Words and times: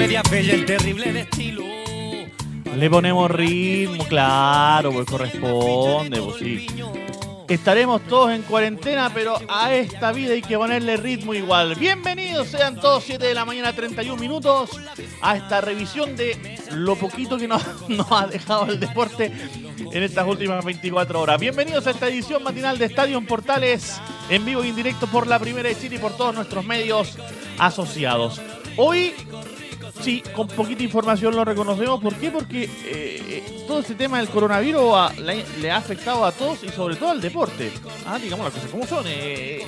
Media 0.00 0.22
el 0.32 0.64
terrible 0.64 1.12
de 1.12 1.20
estilo. 1.20 1.62
Le 2.74 2.88
ponemos 2.88 3.30
ritmo, 3.30 4.02
claro, 4.06 4.92
pues 4.92 5.06
corresponde, 5.06 6.22
pues 6.22 6.36
sí. 6.36 6.66
Estaremos 7.46 8.00
todos 8.04 8.30
en 8.30 8.40
cuarentena, 8.42 9.12
pero 9.12 9.36
a 9.46 9.74
esta 9.74 10.10
vida 10.12 10.32
hay 10.32 10.40
que 10.40 10.56
ponerle 10.56 10.96
ritmo 10.96 11.34
igual. 11.34 11.74
Bienvenidos 11.74 12.48
sean 12.48 12.80
todos 12.80 13.04
7 13.04 13.26
de 13.26 13.34
la 13.34 13.44
mañana, 13.44 13.74
31 13.74 14.18
minutos, 14.18 14.70
a 15.20 15.36
esta 15.36 15.60
revisión 15.60 16.16
de 16.16 16.56
lo 16.72 16.96
poquito 16.96 17.36
que 17.36 17.46
nos, 17.46 17.62
nos 17.90 18.10
ha 18.10 18.26
dejado 18.26 18.72
el 18.72 18.80
deporte 18.80 19.30
en 19.92 20.02
estas 20.02 20.26
últimas 20.26 20.64
24 20.64 21.20
horas. 21.20 21.38
Bienvenidos 21.38 21.86
a 21.86 21.90
esta 21.90 22.08
edición 22.08 22.42
matinal 22.42 22.78
de 22.78 22.86
Estadio 22.86 23.18
en 23.18 23.26
Portales, 23.26 24.00
en 24.30 24.46
vivo 24.46 24.64
y 24.64 24.70
en 24.70 24.76
directo 24.76 25.06
por 25.08 25.26
la 25.26 25.38
Primera 25.38 25.68
de 25.68 25.78
Chile 25.78 25.96
y 25.96 25.98
por 25.98 26.16
todos 26.16 26.34
nuestros 26.34 26.64
medios 26.64 27.18
asociados. 27.58 28.40
Hoy 28.78 29.12
Sí, 30.02 30.22
con 30.34 30.46
poquita 30.48 30.82
información 30.82 31.36
lo 31.36 31.44
reconocemos. 31.44 32.00
¿Por 32.00 32.14
qué? 32.14 32.30
Porque 32.30 32.64
eh, 32.64 32.70
eh, 32.84 33.64
todo 33.66 33.80
este 33.80 33.94
tema 33.94 34.18
del 34.18 34.28
coronavirus 34.28 35.16
le 35.60 35.70
ha 35.70 35.76
afectado 35.76 36.24
a 36.24 36.32
todos 36.32 36.64
y 36.64 36.68
sobre 36.70 36.96
todo 36.96 37.10
al 37.10 37.20
deporte. 37.20 37.70
Ah, 38.06 38.18
digamos 38.18 38.46
las 38.46 38.54
cosas 38.54 38.70
como 38.70 38.86
son. 38.86 39.04
eh, 39.06 39.66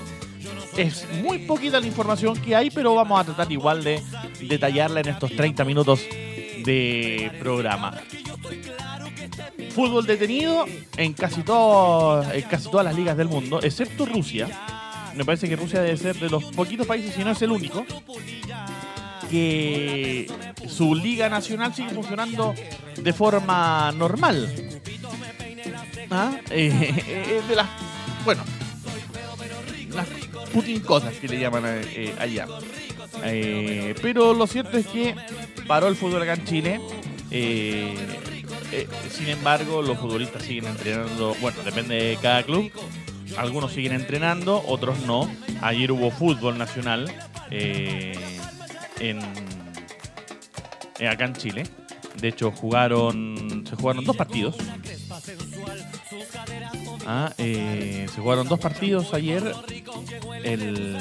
es 0.76 1.06
muy 1.22 1.40
poquita 1.40 1.80
la 1.80 1.86
información 1.86 2.40
que 2.40 2.56
hay, 2.56 2.70
pero 2.70 2.94
vamos 2.94 3.20
a 3.20 3.24
tratar 3.24 3.52
igual 3.52 3.84
de 3.84 4.02
detallarla 4.40 5.00
en 5.00 5.08
estos 5.08 5.34
30 5.36 5.64
minutos 5.64 6.00
de 6.00 7.30
programa. 7.38 8.00
Fútbol 9.74 10.06
detenido 10.06 10.64
en 10.96 11.12
casi, 11.14 11.42
todo, 11.42 12.22
en 12.32 12.42
casi 12.42 12.70
todas 12.70 12.84
las 12.84 12.94
ligas 12.94 13.16
del 13.16 13.28
mundo, 13.28 13.60
excepto 13.62 14.06
Rusia. 14.06 14.48
Me 15.14 15.24
parece 15.24 15.48
que 15.48 15.56
Rusia 15.56 15.80
debe 15.82 15.96
ser 15.96 16.16
de 16.16 16.30
los 16.30 16.44
poquitos 16.44 16.86
países, 16.86 17.14
si 17.14 17.22
no 17.22 17.30
es 17.32 17.42
el 17.42 17.50
único, 17.50 17.84
que 19.32 20.26
su 20.68 20.94
liga 20.94 21.30
nacional 21.30 21.74
sigue 21.74 21.88
funcionando 21.88 22.54
de 22.96 23.12
forma 23.14 23.90
normal. 23.92 24.54
¿Ah? 26.10 26.36
Eh, 26.50 27.38
es 27.38 27.48
de 27.48 27.56
las, 27.56 27.66
bueno, 28.26 28.44
las 29.94 30.06
Putin 30.52 30.80
cosas 30.80 31.14
que 31.14 31.28
le 31.28 31.40
llaman 31.40 31.64
eh, 31.64 31.80
eh, 31.94 32.14
allá. 32.18 32.46
Eh, 33.24 33.94
pero 34.02 34.34
lo 34.34 34.46
cierto 34.46 34.76
es 34.76 34.86
que 34.86 35.14
paró 35.66 35.88
el 35.88 35.96
fútbol 35.96 36.22
acá 36.22 36.34
en 36.34 36.44
Chile. 36.44 36.80
Eh, 37.30 37.94
eh, 38.72 38.88
sin 39.10 39.28
embargo, 39.28 39.80
los 39.80 39.98
futbolistas 39.98 40.42
siguen 40.42 40.66
entrenando. 40.66 41.34
Bueno, 41.40 41.62
depende 41.64 41.94
de 41.94 42.18
cada 42.20 42.42
club. 42.42 42.70
Algunos 43.38 43.72
siguen 43.72 43.92
entrenando, 43.92 44.62
otros 44.66 44.98
no. 45.06 45.30
Ayer 45.62 45.90
hubo 45.90 46.10
fútbol 46.10 46.58
nacional 46.58 47.10
eh, 47.50 48.12
en, 49.02 49.18
eh, 50.98 51.08
acá 51.08 51.26
en 51.26 51.34
Chile. 51.34 51.64
De 52.20 52.28
hecho, 52.28 52.50
jugaron 52.50 53.64
se 53.68 53.76
jugaron 53.76 54.04
dos 54.04 54.16
partidos. 54.16 54.56
Ah, 57.06 57.32
eh, 57.38 58.06
se 58.14 58.20
jugaron 58.20 58.48
dos 58.48 58.60
partidos 58.60 59.12
ayer. 59.12 59.54
El 60.44 60.96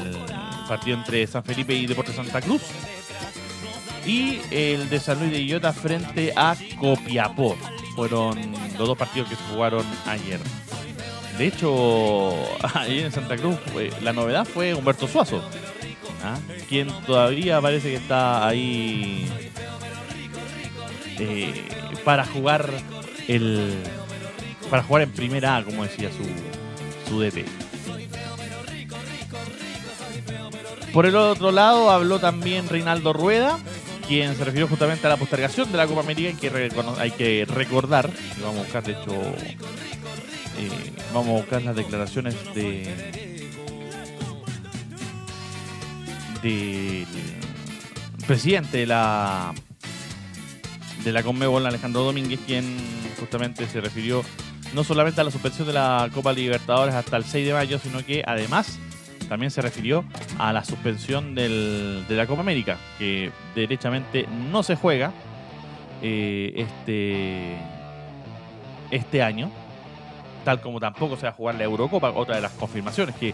partido 0.67 0.97
entre 0.97 1.27
San 1.27 1.43
Felipe 1.43 1.73
y 1.73 1.85
Deportes 1.85 2.15
Santa 2.15 2.41
Cruz. 2.41 2.63
Y 4.05 4.39
el 4.49 4.89
de 4.89 4.99
San 4.99 5.19
Luis 5.19 5.31
de 5.31 5.39
Illota 5.39 5.73
frente 5.73 6.33
a 6.35 6.55
Copiapó. 6.79 7.55
Fueron 7.95 8.39
los 8.77 8.87
dos 8.87 8.97
partidos 8.97 9.29
que 9.29 9.35
se 9.35 9.43
jugaron 9.53 9.85
ayer. 10.07 10.39
De 11.37 11.47
hecho, 11.47 12.33
ayer 12.73 13.05
en 13.05 13.11
Santa 13.11 13.35
Cruz 13.37 13.57
eh, 13.75 13.91
la 14.01 14.13
novedad 14.13 14.45
fue 14.45 14.73
Humberto 14.73 15.07
Suazo. 15.07 15.43
¿Ah? 16.23 16.37
Quien 16.69 16.87
todavía 17.05 17.61
parece 17.61 17.89
que 17.89 17.95
está 17.95 18.47
ahí 18.47 19.27
eh, 21.19 21.53
para 22.03 22.25
jugar 22.25 22.69
el 23.27 23.77
para 24.69 24.83
jugar 24.83 25.03
en 25.03 25.11
primera 25.11 25.57
A, 25.57 25.63
como 25.63 25.83
decía 25.83 26.09
su, 26.11 26.23
su 27.09 27.19
DT. 27.19 27.45
Por 30.93 31.05
el 31.05 31.15
otro 31.15 31.51
lado 31.51 31.91
habló 31.91 32.19
también 32.19 32.67
Reinaldo 32.69 33.13
Rueda, 33.13 33.59
quien 34.07 34.35
se 34.35 34.43
refirió 34.45 34.67
justamente 34.67 35.07
a 35.07 35.09
la 35.09 35.17
postergación 35.17 35.71
de 35.71 35.77
la 35.77 35.87
Copa 35.87 36.01
América. 36.01 36.29
Hay 36.29 36.35
que, 36.35 36.71
hay 36.99 37.11
que 37.11 37.45
recordar, 37.45 38.09
y 38.37 38.41
vamos 38.41 38.59
a 38.59 38.63
buscar 38.63 38.83
de 38.83 38.91
hecho, 38.93 39.13
eh, 40.57 40.91
vamos 41.13 41.29
a 41.29 41.41
buscar 41.41 41.61
las 41.63 41.75
declaraciones 41.75 42.35
de 42.53 43.30
del 46.41 47.05
presidente 48.27 48.77
de 48.79 48.85
la 48.87 49.53
de 51.03 51.11
la 51.11 51.23
Conmebol, 51.23 51.65
Alejandro 51.65 52.03
Domínguez, 52.03 52.39
quien 52.45 52.77
justamente 53.19 53.65
se 53.67 53.81
refirió 53.81 54.23
no 54.73 54.83
solamente 54.83 55.19
a 55.19 55.23
la 55.23 55.31
suspensión 55.31 55.67
de 55.67 55.73
la 55.73 56.09
Copa 56.13 56.31
Libertadores 56.31 56.93
hasta 56.93 57.17
el 57.17 57.25
6 57.25 57.47
de 57.47 57.53
mayo, 57.53 57.79
sino 57.79 58.05
que 58.05 58.23
además 58.25 58.77
también 59.27 59.49
se 59.51 59.61
refirió 59.61 60.03
a 60.37 60.53
la 60.53 60.63
suspensión 60.63 61.33
del- 61.35 62.05
de 62.07 62.15
la 62.15 62.27
Copa 62.27 62.41
América, 62.41 62.77
que 62.99 63.31
derechamente 63.55 64.27
no 64.51 64.61
se 64.63 64.75
juega 64.75 65.11
eh, 66.03 66.53
este, 66.57 67.55
este 68.91 69.21
año, 69.23 69.51
tal 70.45 70.61
como 70.61 70.79
tampoco 70.79 71.15
se 71.15 71.23
va 71.23 71.29
a 71.29 71.33
jugar 71.33 71.55
la 71.55 71.63
Eurocopa, 71.63 72.11
otra 72.11 72.35
de 72.35 72.41
las 72.41 72.51
confirmaciones 72.53 73.15
que 73.15 73.33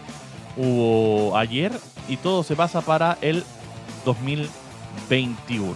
hubo 0.58 1.36
ayer, 1.36 1.72
y 2.08 2.16
todo 2.18 2.42
se 2.42 2.56
pasa 2.56 2.82
para 2.82 3.16
el 3.22 3.44
2021. 4.04 5.74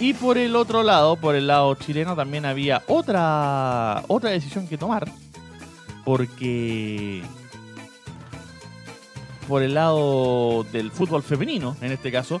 Y 0.00 0.14
por 0.14 0.38
el 0.38 0.54
otro 0.54 0.82
lado, 0.82 1.16
por 1.16 1.34
el 1.34 1.48
lado 1.48 1.74
chileno, 1.74 2.14
también 2.14 2.46
había 2.46 2.82
otra, 2.86 4.04
otra 4.06 4.30
decisión 4.30 4.68
que 4.68 4.78
tomar. 4.78 5.10
Porque 6.04 7.22
por 9.48 9.62
el 9.62 9.74
lado 9.74 10.64
del 10.72 10.90
fútbol 10.92 11.22
femenino, 11.22 11.76
en 11.80 11.90
este 11.90 12.12
caso, 12.12 12.40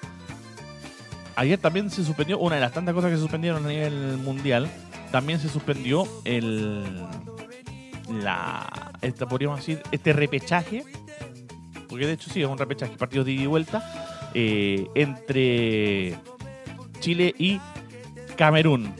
ayer 1.34 1.58
también 1.58 1.90
se 1.90 2.04
suspendió, 2.04 2.38
una 2.38 2.54
de 2.54 2.60
las 2.60 2.72
tantas 2.72 2.94
cosas 2.94 3.10
que 3.10 3.16
se 3.16 3.22
suspendieron 3.22 3.64
a 3.64 3.68
nivel 3.68 4.18
mundial, 4.18 4.70
también 5.10 5.40
se 5.40 5.48
suspendió 5.48 6.06
el 6.24 6.84
la 8.22 8.92
esta, 9.00 9.26
podríamos 9.26 9.60
decir, 9.60 9.82
este 9.92 10.12
repechaje, 10.12 10.84
porque 11.88 12.06
de 12.06 12.12
hecho 12.12 12.30
sí, 12.30 12.42
es 12.42 12.48
un 12.48 12.58
repechaje, 12.58 12.96
partidos 12.96 13.26
de 13.26 13.32
ida 13.32 13.42
y 13.42 13.46
vuelta, 13.46 14.30
eh, 14.34 14.86
entre 14.94 16.18
Chile 17.00 17.34
y 17.38 17.60
Camerún. 18.36 18.94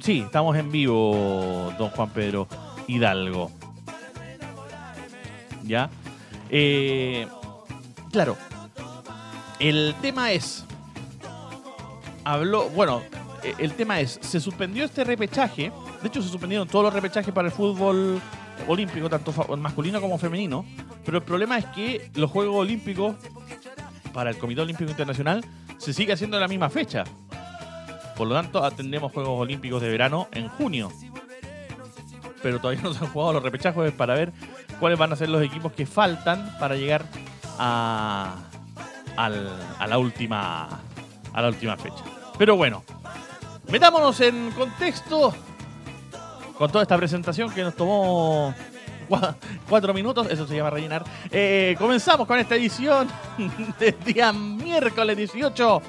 Sí, 0.00 0.20
estamos 0.20 0.56
en 0.56 0.70
vivo, 0.70 1.72
don 1.78 1.90
Juan 1.90 2.10
Pedro 2.10 2.48
Hidalgo. 2.86 3.50
¿Ya? 5.62 5.90
Eh, 6.48 7.26
claro. 8.10 8.36
El 9.58 9.94
tema 10.00 10.32
es. 10.32 10.64
Habló. 12.24 12.70
Bueno, 12.70 13.02
eh, 13.42 13.54
el 13.58 13.74
tema 13.74 14.00
es. 14.00 14.18
Se 14.22 14.40
suspendió 14.40 14.84
este 14.84 15.04
repechaje. 15.04 15.70
De 16.02 16.08
hecho, 16.08 16.22
se 16.22 16.28
suspendieron 16.28 16.66
todos 16.66 16.86
los 16.86 16.94
repechajes 16.94 17.32
para 17.32 17.48
el 17.48 17.54
fútbol 17.54 18.20
olímpico, 18.68 19.08
tanto 19.08 19.32
masculino 19.56 20.00
como 20.00 20.18
femenino. 20.18 20.64
Pero 21.04 21.18
el 21.18 21.24
problema 21.24 21.58
es 21.58 21.66
que 21.66 22.10
los 22.14 22.30
Juegos 22.30 22.56
Olímpicos 22.56 23.16
para 24.12 24.30
el 24.30 24.38
Comité 24.38 24.60
Olímpico 24.60 24.90
Internacional 24.90 25.44
se 25.78 25.92
sigue 25.92 26.12
haciendo 26.12 26.36
en 26.36 26.42
la 26.42 26.48
misma 26.48 26.70
fecha. 26.70 27.04
Por 28.16 28.28
lo 28.28 28.34
tanto, 28.34 28.62
atendemos 28.62 29.12
Juegos 29.12 29.40
Olímpicos 29.40 29.80
de 29.80 29.88
verano 29.88 30.28
en 30.32 30.48
junio. 30.48 30.90
Pero 32.42 32.58
todavía 32.58 32.82
no 32.82 32.94
se 32.94 33.04
han 33.04 33.10
jugado 33.10 33.34
los 33.34 33.42
repechajes 33.42 33.92
para 33.92 34.14
ver 34.14 34.32
cuáles 34.78 34.98
van 34.98 35.12
a 35.12 35.16
ser 35.16 35.28
los 35.28 35.42
equipos 35.42 35.72
que 35.72 35.86
faltan 35.86 36.56
para 36.58 36.74
llegar 36.74 37.04
a, 37.58 38.36
a 39.16 39.86
la 39.86 39.98
última 39.98 40.80
a 41.32 41.42
la 41.42 41.48
última 41.48 41.76
fecha. 41.76 42.02
Pero 42.38 42.56
bueno, 42.56 42.82
metámonos 43.70 44.20
en 44.20 44.50
contexto 44.52 45.34
con 46.60 46.70
toda 46.70 46.82
esta 46.82 46.98
presentación 46.98 47.50
que 47.54 47.62
nos 47.62 47.74
tomó 47.74 48.54
cuatro 49.66 49.94
minutos, 49.94 50.26
eso 50.30 50.46
se 50.46 50.54
llama 50.54 50.68
rellenar. 50.68 51.02
Eh, 51.30 51.74
comenzamos 51.78 52.26
con 52.26 52.38
esta 52.38 52.54
edición 52.54 53.08
del 53.80 53.96
día 54.04 54.30
miércoles 54.30 55.16
18, 55.16 55.82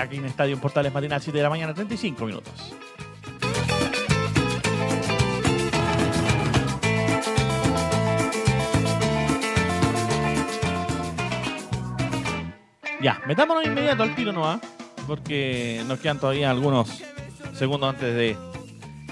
aquí 0.00 0.18
en 0.18 0.26
Estadio 0.26 0.56
Portales 0.60 0.94
Matinal, 0.94 1.20
7 1.20 1.36
de 1.36 1.42
la 1.42 1.50
mañana, 1.50 1.74
35 1.74 2.24
minutos. 2.24 2.52
Ya, 13.00 13.20
metámonos 13.26 13.66
inmediato 13.66 14.04
al 14.04 14.14
tiro, 14.14 14.32
¿no? 14.32 14.60
Porque 15.08 15.82
nos 15.88 15.98
quedan 15.98 16.20
todavía 16.20 16.52
algunos 16.52 17.02
segundos 17.52 17.90
antes 17.90 18.14
de 18.14 18.51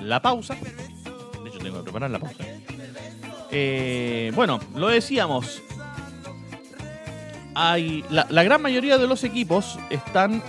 la 0.02 0.20
pausa. 0.20 0.55
De 0.55 1.49
hecho, 1.49 1.58
tengo 1.58 1.79
que 1.79 1.85
preparar 1.85 2.11
la 2.11 2.19
pausa. 2.19 2.44
Eh, 3.50 4.32
bueno, 4.35 4.61
lo 4.75 4.88
decíamos. 4.88 5.62
Hay, 7.55 8.05
la, 8.11 8.43
gran 8.43 8.62
mayoría 8.62 8.97
de 8.97 9.06
los 9.06 9.25
equipos 9.25 9.79
están, 9.91 10.43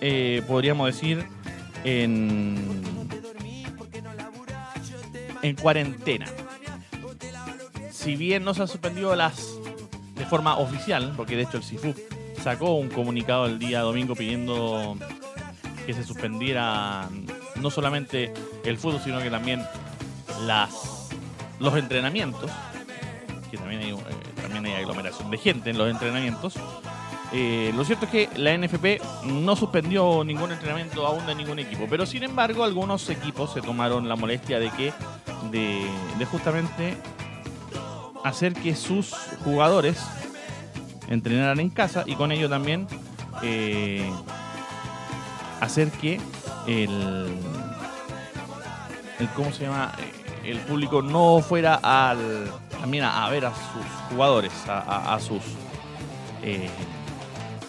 eh, 0.00 0.42
podríamos 0.46 0.86
decir, 0.86 1.26
en, 1.84 2.82
en 5.42 5.56
cuarentena. 5.56 6.26
Si 7.90 8.16
bien 8.16 8.44
no 8.44 8.54
se 8.54 8.62
han 8.62 8.68
suspendido 8.68 9.14
las 9.16 9.56
de 10.14 10.24
forma 10.24 10.56
oficial, 10.58 11.12
porque 11.16 11.36
de 11.36 11.42
hecho 11.42 11.58
el 11.58 11.64
CIFU 11.64 11.94
sacó 12.42 12.74
un 12.74 12.88
comunicado 12.88 13.46
el 13.46 13.58
día 13.58 13.80
domingo 13.80 14.14
pidiendo 14.14 14.96
que 15.84 15.92
se 15.92 16.04
suspendiera 16.04 17.08
no 17.60 17.70
solamente 17.70 18.32
el 18.64 18.78
fútbol, 18.78 19.00
sino 19.02 19.20
que 19.20 19.30
también 19.30 19.62
las, 20.44 21.08
los 21.58 21.76
entrenamientos, 21.76 22.50
que 23.50 23.56
también 23.56 23.80
hay, 23.82 23.90
eh, 23.90 23.96
también 24.40 24.66
hay 24.66 24.72
aglomeración 24.74 25.30
de 25.30 25.38
gente 25.38 25.70
en 25.70 25.78
los 25.78 25.90
entrenamientos. 25.90 26.54
Eh, 27.32 27.72
lo 27.74 27.84
cierto 27.84 28.04
es 28.06 28.10
que 28.10 28.28
la 28.36 28.56
NFP 28.56 29.02
no 29.24 29.56
suspendió 29.56 30.22
ningún 30.24 30.52
entrenamiento 30.52 31.06
aún 31.06 31.26
de 31.26 31.34
ningún 31.34 31.58
equipo, 31.58 31.86
pero 31.90 32.06
sin 32.06 32.22
embargo 32.22 32.62
algunos 32.62 33.08
equipos 33.10 33.52
se 33.52 33.60
tomaron 33.60 34.08
la 34.08 34.14
molestia 34.14 34.60
de 34.60 34.70
que 34.70 34.92
de, 35.50 36.24
justamente 36.30 36.96
hacer 38.22 38.54
que 38.54 38.74
sus 38.76 39.12
jugadores 39.44 40.00
entrenaran 41.08 41.60
en 41.60 41.70
casa 41.70 42.04
y 42.06 42.14
con 42.14 42.32
ello 42.32 42.48
también 42.48 42.86
eh, 43.42 44.10
hacer 45.60 45.90
que 45.90 46.20
el, 46.66 47.26
el 49.18 49.28
cómo 49.34 49.52
se 49.52 49.64
llama 49.64 49.92
eh, 49.98 50.50
el 50.50 50.58
público 50.58 51.02
no 51.02 51.40
fuera 51.40 51.74
al 51.82 52.50
también 52.70 53.04
a, 53.04 53.28
ver 53.30 53.46
a 53.46 53.50
sus 53.50 53.86
jugadores 54.10 54.52
a, 54.68 55.18
sus 55.20 55.42
eh, 56.42 56.68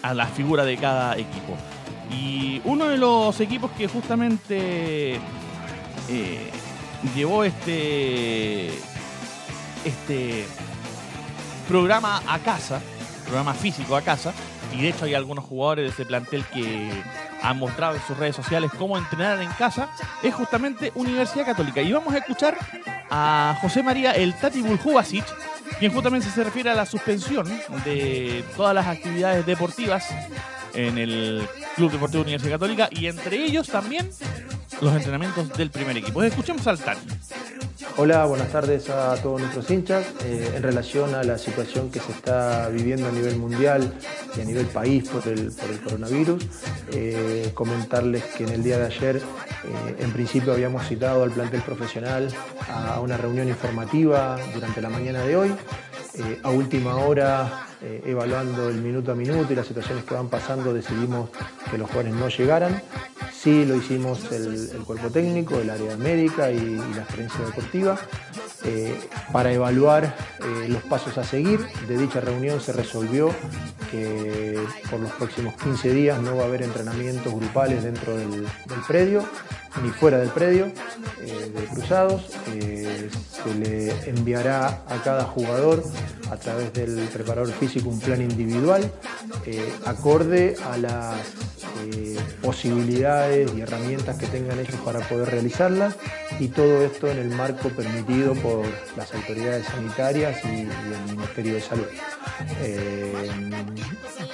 a 0.02 0.14
la 0.14 0.26
figura 0.26 0.64
de 0.64 0.76
cada 0.76 1.16
equipo 1.16 1.56
y 2.10 2.60
uno 2.64 2.88
de 2.88 2.98
los 2.98 3.40
equipos 3.40 3.70
que 3.72 3.88
justamente 3.88 5.18
llevó 7.14 7.44
este 7.44 8.68
este 9.84 10.46
programa 11.68 12.22
a 12.26 12.38
casa 12.38 12.80
programa 13.28 13.54
físico 13.54 13.94
a 13.94 14.02
casa. 14.02 14.32
Y 14.74 14.82
de 14.82 14.88
hecho 14.88 15.04
hay 15.04 15.14
algunos 15.14 15.44
jugadores 15.44 15.84
de 15.84 15.90
ese 15.90 16.04
plantel 16.04 16.44
que 16.46 16.90
han 17.42 17.58
mostrado 17.58 17.94
en 17.94 18.02
sus 18.02 18.16
redes 18.16 18.36
sociales 18.36 18.70
cómo 18.76 18.96
entrenar 18.96 19.40
en 19.40 19.50
casa. 19.52 19.90
Es 20.22 20.34
justamente 20.34 20.92
Universidad 20.94 21.46
Católica. 21.46 21.82
Y 21.82 21.92
vamos 21.92 22.14
a 22.14 22.18
escuchar 22.18 22.56
a 23.10 23.56
José 23.60 23.82
María 23.82 24.12
El 24.12 24.34
Tati 24.34 24.60
Buljubasic, 24.60 25.24
quien 25.78 25.92
justamente 25.92 26.28
se 26.28 26.44
refiere 26.44 26.70
a 26.70 26.74
la 26.74 26.86
suspensión 26.86 27.46
de 27.84 28.44
todas 28.56 28.74
las 28.74 28.86
actividades 28.86 29.46
deportivas 29.46 30.08
en 30.74 30.98
el 30.98 31.48
Club 31.76 31.92
Deportivo 31.92 32.22
Universidad 32.22 32.52
Católica 32.52 32.88
y 32.90 33.06
entre 33.06 33.36
ellos 33.36 33.68
también 33.68 34.10
los 34.80 34.94
entrenamientos 34.94 35.52
del 35.56 35.70
primer 35.70 35.96
equipo. 35.96 36.22
Escuchemos 36.22 36.66
al 36.66 36.78
Tati. 36.78 37.06
Hola, 37.96 38.26
buenas 38.26 38.52
tardes 38.52 38.90
a 38.90 39.16
todos 39.16 39.40
nuestros 39.40 39.68
hinchas. 39.70 40.06
Eh, 40.24 40.52
en 40.54 40.62
relación 40.62 41.14
a 41.14 41.24
la 41.24 41.36
situación 41.36 41.90
que 41.90 41.98
se 41.98 42.12
está 42.12 42.68
viviendo 42.68 43.08
a 43.08 43.10
nivel 43.10 43.36
mundial 43.36 43.92
y 44.36 44.40
a 44.40 44.44
nivel 44.44 44.66
país 44.66 45.08
por 45.08 45.26
el, 45.26 45.52
coronavirus, 45.82 46.44
eh, 46.92 47.50
comentarles 47.54 48.22
que 48.36 48.44
en 48.44 48.50
el 48.50 48.62
día 48.62 48.78
de 48.78 48.86
ayer, 48.86 49.16
eh, 49.16 49.96
en 49.98 50.12
principio, 50.12 50.52
habíamos 50.52 50.86
citado 50.86 51.24
al 51.24 51.30
plantel 51.30 51.62
profesional 51.62 52.28
a 52.68 53.00
una 53.00 53.16
reunión 53.16 53.48
informativa 53.48 54.38
durante 54.54 54.80
la 54.80 54.90
mañana 54.90 55.22
de 55.22 55.36
hoy. 55.36 55.54
a 56.42 56.50
última 56.50 56.96
hora, 56.96 57.68
evaluando 58.04 58.68
el 58.68 58.80
minuto 58.82 59.12
a 59.12 59.14
minuto 59.14 59.52
y 59.52 59.56
las 59.56 59.68
situaciones 59.68 60.04
que 60.04 60.14
van 60.14 60.28
pasando, 60.28 60.74
decidimos 60.74 61.30
que 61.70 61.78
los 61.78 61.88
jugadores 61.88 62.14
no 62.14 62.28
llegaran. 62.28 62.82
Sí 63.40 63.64
lo 63.64 63.76
hicimos 63.76 64.32
el, 64.32 64.82
cuerpo 64.84 65.10
técnico, 65.10 65.60
el 65.60 65.70
área 65.70 65.96
médica 65.96 66.50
y, 66.50 66.76
la 66.76 67.02
experiencia 67.02 67.44
deportiva 67.44 67.96
eh, 68.64 68.98
para 69.32 69.52
evaluar 69.52 70.12
eh, 70.40 70.68
los 70.68 70.82
pasos 70.82 71.16
a 71.18 71.22
seguir. 71.22 71.60
De 71.86 71.96
dicha 71.96 72.20
reunión 72.20 72.60
se 72.60 72.72
resolvió 72.72 73.30
que 73.92 74.58
por 74.90 74.98
los 74.98 75.12
próximos 75.12 75.54
15 75.54 75.94
días 75.94 76.20
no 76.20 76.36
va 76.36 76.42
a 76.42 76.46
haber 76.46 76.62
entrenamientos 76.62 77.32
grupales 77.32 77.84
dentro 77.84 78.16
del, 78.16 78.44
predio 78.88 79.24
ni 79.82 79.90
fuera 79.90 80.18
del 80.18 80.30
predio 80.30 80.66
eh, 81.22 81.52
de 81.54 81.64
cruzados. 81.66 82.26
se 82.44 83.54
le 83.54 84.10
enviará 84.10 84.82
a 84.88 85.02
cada 85.04 85.24
jugador 85.24 85.84
a 86.30 86.36
través 86.36 86.72
del 86.72 87.08
preparador 87.08 87.52
físico 87.52 87.88
un 87.88 88.00
plan 88.00 88.20
individual 88.20 88.90
acorde 89.86 90.56
a 90.70 90.76
las 90.76 91.16
posibilidades 92.42 93.52
y 93.54 93.60
herramientas 93.60 94.16
que 94.16 94.26
tengan 94.26 94.58
ellos 94.58 94.76
para 94.84 95.00
poder 95.00 95.30
realizarlas 95.30 95.96
y 96.38 96.48
todo 96.48 96.82
esto 96.82 97.08
en 97.08 97.18
el 97.18 97.30
marco 97.30 97.68
permitido 97.70 98.34
por 98.34 98.64
las 98.96 99.12
autoridades 99.14 99.66
sanitarias 99.66 100.44
y, 100.44 100.60
el 100.60 101.16
Ministerio 101.16 101.54
de 101.54 101.60
Salud. 101.60 101.86
Eh, 102.60 103.28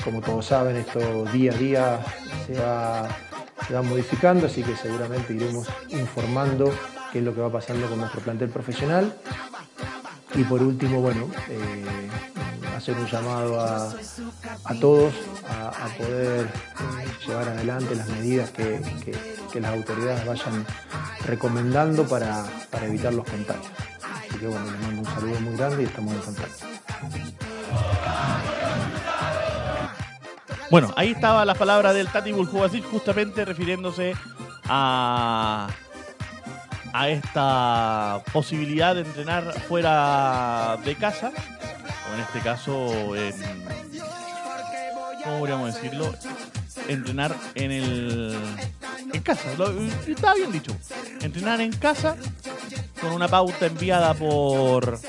como 0.03 0.21
todos 0.21 0.47
saben, 0.47 0.77
esto 0.77 1.25
día 1.33 1.53
a 1.53 1.57
día 1.57 2.01
se 2.47 2.55
va, 2.55 3.09
modificando, 3.70 4.46
así 4.46 4.62
que 4.62 4.76
seguramente 4.76 5.32
iremos 5.34 5.69
informando 5.88 6.72
qué 7.12 7.19
es 7.19 7.25
lo 7.25 7.34
que 7.34 7.40
va 7.40 7.50
pasando 7.50 7.88
con 7.88 7.99
nuestro 7.99 8.20
plantel 8.20 8.49
profesional. 8.50 9.14
Y 10.35 10.42
por 10.44 10.62
último, 10.62 11.00
bueno, 11.00 11.28
eh, 11.49 11.85
hacer 12.76 12.97
un 12.97 13.06
llamado 13.06 13.61
a, 13.61 13.94
todos 14.80 15.14
a, 15.49 15.87
poder 15.97 16.47
eh, 16.47 16.49
llevar 17.26 17.49
adelante 17.49 17.94
las 17.94 18.09
medidas 18.09 18.50
que, 18.50 18.80
las 19.54 19.73
autoridades 19.73 20.26
vayan 20.26 20.66
recomendando 21.25 22.04
para, 22.09 22.44
evitar 22.83 23.14
los 23.14 23.25
contagios. 23.25 23.71
Así 24.02 24.38
que 24.38 24.49
bueno, 24.49 24.66
les 24.71 24.80
mando 24.80 25.00
un 25.00 25.06
saludo 25.06 25.40
muy 25.40 25.56
grande 25.56 25.83
y 25.83 25.87
estamos 25.87 26.14
en 26.14 26.21
contacto. 26.21 26.66
Bueno, 30.71 30.92
ahí 30.97 31.12
estaba 31.12 31.44
la 31.44 31.54
palabra 31.54 31.92
del 31.92 32.09
Tati 32.09 32.33
Buljubasic 32.33 32.85
justamente 32.90 33.44
refiriéndose 33.44 34.14
a 34.64 35.68
a 36.92 37.09
esta 37.09 38.23
posibilidad 38.33 38.94
de 38.94 39.00
entrenar 39.00 39.52
fuera 39.62 40.78
de 40.85 40.94
casa 40.94 41.33
en 42.14 42.21
este 42.21 42.40
caso, 42.40 43.16
en, 43.16 43.35
¿cómo 45.25 45.38
podríamos 45.40 45.75
decirlo? 45.75 46.14
Entrenar 46.88 47.35
en 47.54 47.73
el 47.73 48.37
en 49.12 49.23
casa. 49.23 49.50
está 50.06 50.35
bien 50.35 50.52
dicho. 50.52 50.76
Entrenar 51.23 51.61
en 51.61 51.73
casa 51.73 52.16
con 53.00 53.12
una 53.12 53.28
pauta 53.28 53.66
enviada 53.66 54.14
por 54.14 55.00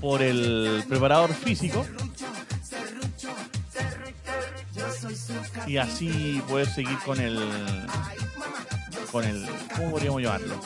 por 0.00 0.22
el 0.22 0.84
preparador 0.88 1.34
físico 1.34 1.84
y 5.68 5.76
así 5.76 6.42
poder 6.48 6.66
seguir 6.66 6.98
con 7.04 7.20
el 7.20 7.38
con 9.12 9.24
el 9.24 9.46
¿cómo 9.76 9.90
podríamos 9.92 10.22
llamarlo? 10.22 10.60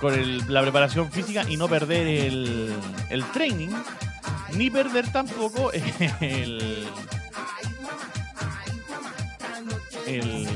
con 0.00 0.52
la 0.52 0.60
preparación 0.62 1.10
física 1.10 1.44
y 1.48 1.56
no 1.56 1.66
perder 1.66 2.06
el, 2.06 2.74
el 3.08 3.24
training, 3.32 3.70
ni 4.54 4.70
perder 4.70 5.10
tampoco 5.10 5.72
el, 6.20 6.86
el 10.06 10.48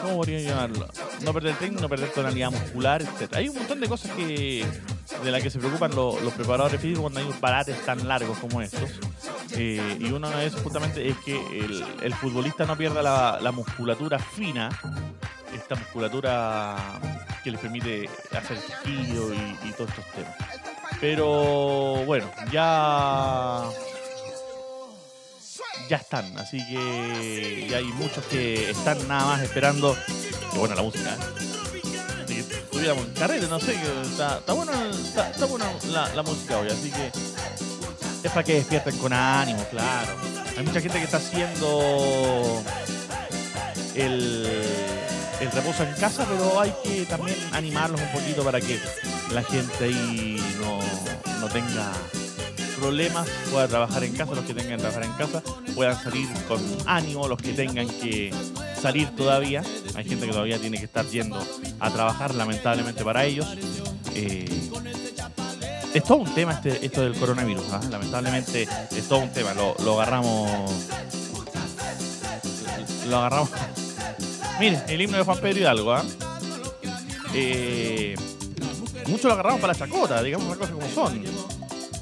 ¿cómo 0.00 0.16
podría 0.16 0.40
llamarlo? 0.40 0.88
No 1.22 1.32
perder 1.32 1.52
el 1.52 1.58
training, 1.58 1.80
no 1.80 1.88
perder 1.88 2.10
tonalidad 2.10 2.52
muscular, 2.52 3.02
etc. 3.02 3.34
Hay 3.34 3.48
un 3.48 3.56
montón 3.56 3.80
de 3.80 3.88
cosas 3.88 4.12
que 4.12 4.64
de 5.24 5.30
las 5.32 5.42
que 5.42 5.50
se 5.50 5.58
preocupan 5.58 5.94
los, 5.94 6.16
preparadores 6.34 6.80
físicos 6.80 7.00
cuando 7.00 7.20
hay 7.20 7.26
parates 7.40 7.84
tan 7.84 8.06
largos 8.06 8.38
como 8.38 8.62
estos. 8.62 8.90
Eh, 9.60 9.96
y 9.98 10.12
uno 10.12 10.30
de 10.30 10.46
esos 10.46 10.62
justamente 10.62 11.08
es 11.08 11.16
que 11.18 11.36
el, 12.00 12.14
futbolista 12.14 12.64
no 12.64 12.76
pierda 12.76 13.02
la, 13.02 13.38
la 13.40 13.50
musculatura 13.50 14.18
fina, 14.18 14.68
esta 15.52 15.74
musculatura 15.74 16.76
que 17.42 17.50
les 17.50 17.60
permite 17.60 18.08
hacer 18.30 18.58
tejido 18.58 19.34
y, 19.34 19.68
y 19.68 19.72
todos 19.72 19.90
estos 19.90 20.06
temas. 20.12 20.36
Pero 21.00 22.04
bueno, 22.06 22.30
ya 22.52 23.64
ya 25.88 25.96
están, 25.96 26.36
así 26.38 26.58
que 26.68 27.66
ya 27.70 27.78
hay 27.78 27.84
muchos 27.84 28.24
que 28.26 28.70
están 28.70 29.08
nada 29.08 29.26
más 29.26 29.42
esperando 29.42 29.96
que 30.52 30.58
buena 30.58 30.74
la 30.74 30.82
música. 30.82 31.14
¿eh? 31.14 32.24
Que 32.26 32.42
tuviéramos 32.70 33.06
carrete, 33.18 33.46
no 33.48 33.58
sé, 33.58 33.74
está, 34.02 34.38
está 34.38 34.52
buena, 34.52 34.90
está, 34.90 35.30
está 35.30 35.46
buena 35.46 35.66
la, 35.90 36.14
la 36.14 36.22
música 36.22 36.58
hoy, 36.58 36.68
así 36.68 36.90
que 36.90 37.10
es 38.22 38.30
para 38.30 38.44
que 38.44 38.54
despierten 38.54 38.96
con 38.98 39.12
ánimo, 39.12 39.64
claro. 39.70 40.12
Hay 40.56 40.64
mucha 40.64 40.80
gente 40.80 40.98
que 40.98 41.04
está 41.04 41.18
haciendo 41.18 42.62
el, 43.94 44.46
reposo 45.52 45.84
en 45.84 45.94
casa, 45.94 46.26
pero 46.28 46.60
hay 46.60 46.72
que 46.82 47.04
también 47.06 47.36
animarlos 47.52 48.00
un 48.00 48.12
poquito 48.12 48.42
para 48.42 48.60
que 48.60 48.78
la 49.32 49.42
gente 49.42 49.84
ahí 49.84 50.42
no, 50.60 50.78
no 51.40 51.48
tenga 51.48 51.92
problemas, 52.78 53.28
pueda 53.50 53.68
trabajar 53.68 54.04
en 54.04 54.14
casa, 54.14 54.34
los 54.34 54.44
que 54.44 54.54
tengan 54.54 54.76
que 54.76 54.78
trabajar 54.78 55.04
en 55.04 55.12
casa, 55.12 55.42
puedan 55.74 56.00
salir 56.02 56.28
con 56.46 56.60
ánimo, 56.86 57.28
los 57.28 57.40
que 57.40 57.52
tengan 57.52 57.88
que 57.88 58.32
salir 58.80 59.14
todavía. 59.16 59.62
Hay 59.94 60.04
gente 60.04 60.26
que 60.26 60.32
todavía 60.32 60.58
tiene 60.58 60.78
que 60.78 60.84
estar 60.84 61.04
yendo 61.06 61.44
a 61.80 61.90
trabajar, 61.90 62.34
lamentablemente 62.34 63.04
para 63.04 63.24
ellos. 63.24 63.46
Eh, 64.14 64.46
es 65.98 66.04
todo 66.04 66.18
un 66.18 66.32
tema 66.32 66.52
este, 66.52 66.84
esto 66.86 67.02
del 67.02 67.14
coronavirus, 67.14 67.72
¿ah? 67.72 67.80
lamentablemente 67.90 68.68
es 68.90 69.08
todo 69.08 69.18
un 69.18 69.30
tema, 69.30 69.52
lo, 69.52 69.74
lo 69.84 70.00
agarramos... 70.00 70.48
Lo 73.08 73.16
agarramos... 73.18 73.50
Miren, 74.60 74.82
el 74.86 75.00
himno 75.00 75.16
de 75.16 75.24
Juan 75.24 75.38
Pedro 75.38 75.58
Hidalgo, 75.58 75.92
¿ah? 75.92 76.04
Eh, 77.34 78.14
muchos 79.08 79.24
lo 79.24 79.32
agarramos 79.32 79.60
para 79.60 79.72
la 79.72 79.78
chacota, 79.78 80.22
digamos 80.22 80.48
las 80.48 80.58
cosas 80.58 80.74
como 80.74 80.88
son. 80.88 81.24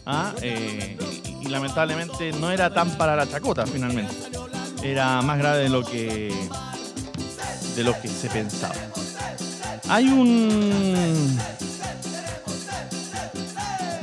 ¿ah? 0.04 0.34
Eh, 0.42 0.98
y 1.40 1.48
lamentablemente 1.48 2.32
no 2.32 2.50
era 2.50 2.72
tan 2.72 2.90
para 2.98 3.16
la 3.16 3.26
chacota 3.26 3.66
finalmente. 3.66 4.14
Era 4.82 5.22
más 5.22 5.38
grave 5.38 5.64
de 5.64 5.68
lo 5.70 5.82
que 5.82 6.34
de 7.76 7.84
lo 7.84 7.98
que 8.00 8.08
se 8.08 8.28
pensaba. 8.28 8.74
Hay 9.88 10.06
un 10.06 11.38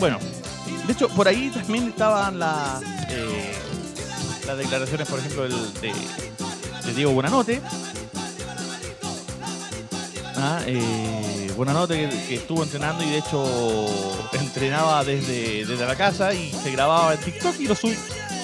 bueno, 0.03 0.19
de 0.85 0.91
hecho 0.91 1.07
por 1.07 1.29
ahí 1.29 1.49
también 1.49 1.87
estaban 1.87 2.37
las 2.37 2.81
eh, 3.09 3.53
las 4.45 4.57
declaraciones, 4.57 5.07
por 5.07 5.17
ejemplo, 5.19 5.43
del- 5.43 5.73
de, 5.79 6.93
Diego 6.93 7.13
Buenanote. 7.13 7.61
Ah, 10.35 10.59
eh, 10.67 11.49
Buenanote 11.55 11.95
que, 12.09 12.27
que 12.27 12.35
estuvo 12.35 12.63
entrenando 12.63 13.01
y 13.01 13.11
de 13.11 13.17
hecho 13.19 13.45
entrenaba 14.33 15.05
desde, 15.05 15.65
desde 15.65 15.85
la 15.85 15.95
casa 15.95 16.33
y 16.33 16.51
se 16.51 16.69
grababa 16.71 17.13
en 17.13 17.21
TikTok 17.21 17.57
y 17.61 17.67
lo, 17.69 17.75
sub- 17.75 17.95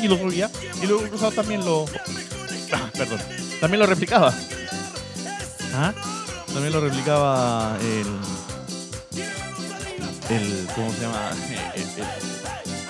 y 0.01 0.07
lo 0.07 0.17
subía. 0.17 0.49
Y 0.81 0.85
luego 0.87 1.03
incluso 1.03 1.29
también 1.31 1.65
lo. 1.65 1.85
Ah, 2.71 2.89
perdón. 2.97 3.19
También 3.59 3.79
lo 3.81 3.85
replicaba. 3.85 4.33
Ah, 5.75 5.91
También 6.53 6.71
lo 6.71 6.79
replicaba 6.79 7.75
el. 7.81 8.05
El 10.29 10.67
¿Cómo 10.75 10.91
se 10.93 11.01
llama? 11.01 11.31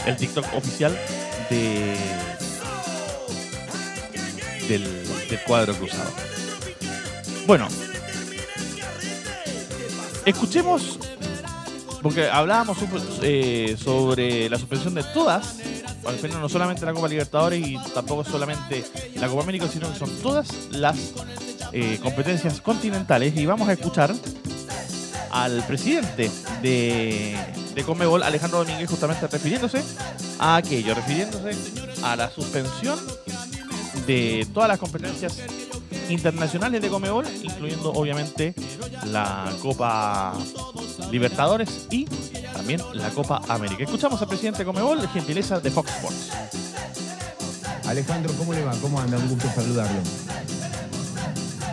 El, 0.05 0.17
TikTok 0.17 0.45
oficial 0.55 0.97
de. 1.49 1.95
Del, 4.67 4.87
cuadro 5.47 5.73
cruzado. 5.75 6.11
Bueno, 7.47 7.67
escuchemos, 10.25 10.99
porque 12.01 12.29
hablábamos 12.29 12.77
supo- 12.77 13.01
eh, 13.23 13.75
sobre 13.83 14.49
la 14.49 14.57
suspensión 14.59 14.93
de 14.93 15.03
todas, 15.03 15.55
al 16.05 16.15
final 16.17 16.41
no 16.41 16.49
solamente 16.49 16.85
la 16.85 16.93
Copa 16.93 17.07
Libertadores 17.07 17.65
y 17.65 17.77
tampoco 17.93 18.23
solamente 18.23 18.83
la 19.15 19.27
Copa 19.27 19.43
América, 19.43 19.67
sino 19.71 19.91
que 19.91 19.97
son 19.97 20.09
todas 20.21 20.47
las 20.71 20.97
eh, 21.71 21.99
competencias 22.01 22.61
continentales. 22.61 23.35
Y 23.35 23.45
vamos 23.45 23.69
a 23.69 23.73
escuchar 23.73 24.13
al 25.31 25.63
presidente 25.63 26.31
de, 26.61 27.37
de 27.75 27.83
Conmebol, 27.83 28.23
Alejandro 28.23 28.59
Domínguez, 28.59 28.89
justamente 28.89 29.27
refiriéndose 29.27 29.83
a 30.39 30.57
aquello, 30.57 30.95
refiriéndose 30.95 31.55
a 32.03 32.15
la 32.15 32.29
suspensión 32.29 32.99
de 34.07 34.47
todas 34.53 34.69
las 34.69 34.79
competencias 34.79 35.37
internacionales 36.09 36.81
de 36.81 36.89
Comebol, 36.89 37.25
incluyendo 37.43 37.91
obviamente 37.91 38.53
la 39.05 39.51
Copa 39.61 40.33
Libertadores 41.11 41.87
y 41.89 42.05
también 42.53 42.81
la 42.93 43.09
Copa 43.09 43.41
América. 43.47 43.83
Escuchamos 43.83 44.21
al 44.21 44.27
presidente 44.27 44.59
de 44.59 44.65
Comebol, 44.65 45.07
gentileza 45.09 45.59
de 45.59 45.71
Fox 45.71 45.91
Sports. 45.91 46.29
Alejandro, 47.87 48.31
¿cómo 48.37 48.53
le 48.53 48.63
va? 48.63 48.71
¿Cómo 48.81 48.99
anda? 48.99 49.17
Un 49.17 49.29
gusto 49.29 49.49
saludarlo. 49.55 49.99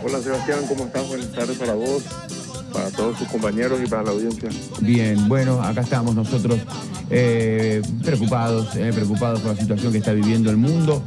Hola 0.03 0.21
Sebastián, 0.21 0.59
¿cómo 0.67 0.85
estás? 0.85 1.07
Buenas 1.07 1.31
tardes 1.31 1.57
para 1.57 1.73
vos, 1.73 2.03
para 2.77 2.91
todos 2.91 3.17
tus 3.17 3.27
compañeros 3.29 3.79
y 3.83 3.87
para 3.87 4.03
la 4.03 4.11
audiencia. 4.11 4.49
Bien, 4.81 5.27
bueno, 5.27 5.61
acá 5.63 5.81
estamos 5.81 6.13
nosotros 6.13 6.59
eh, 7.09 7.81
preocupados, 8.03 8.75
eh, 8.75 8.91
preocupados 8.93 9.41
por 9.41 9.55
la 9.55 9.61
situación 9.61 9.91
que 9.91 9.97
está 9.97 10.13
viviendo 10.13 10.51
el 10.51 10.57
mundo. 10.57 11.01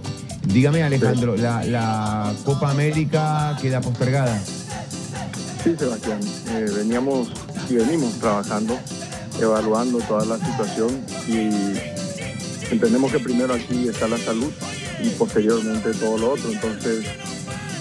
Dígame, 0.53 0.83
Alejandro, 0.83 1.37
la, 1.37 1.62
la 1.65 2.33
Copa 2.45 2.73
América 2.73 3.57
queda 3.62 3.81
postergada. 3.81 4.37
Sí, 5.62 5.77
Sebastián, 5.79 6.19
eh, 6.49 6.67
veníamos 6.75 7.29
y 7.69 7.75
venimos 7.75 8.15
trabajando, 8.15 8.77
evaluando 9.41 9.99
toda 9.99 10.25
la 10.25 10.45
situación 10.45 10.91
y 11.29 12.73
entendemos 12.73 13.12
que 13.12 13.21
primero 13.21 13.55
aquí 13.55 13.87
está 13.87 14.09
la 14.09 14.19
salud 14.19 14.50
y 15.05 15.11
posteriormente 15.11 15.93
todo 15.93 16.19
lo 16.19 16.33
otro. 16.33 16.50
Entonces, 16.50 17.05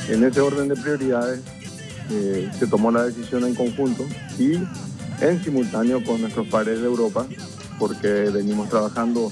en 0.09 0.23
ese 0.23 0.41
orden 0.41 0.67
de 0.67 0.75
prioridades 0.75 1.39
eh, 2.11 2.49
se 2.57 2.67
tomó 2.67 2.91
la 2.91 3.03
decisión 3.03 3.43
en 3.45 3.55
conjunto 3.55 4.05
y 4.37 4.53
en 5.23 5.43
simultáneo 5.43 6.03
con 6.03 6.21
nuestros 6.21 6.47
pares 6.47 6.79
de 6.79 6.85
Europa, 6.85 7.25
porque 7.77 8.07
venimos 8.33 8.69
trabajando 8.69 9.31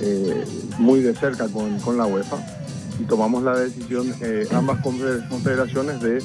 eh, 0.00 0.44
muy 0.78 1.00
de 1.00 1.14
cerca 1.14 1.48
con, 1.48 1.78
con 1.80 1.96
la 1.96 2.06
UEFA 2.06 2.36
y 3.00 3.04
tomamos 3.04 3.42
la 3.42 3.56
decisión, 3.58 4.12
eh, 4.20 4.46
ambas 4.52 4.80
confe- 4.82 5.26
confederaciones, 5.28 6.00
de 6.00 6.22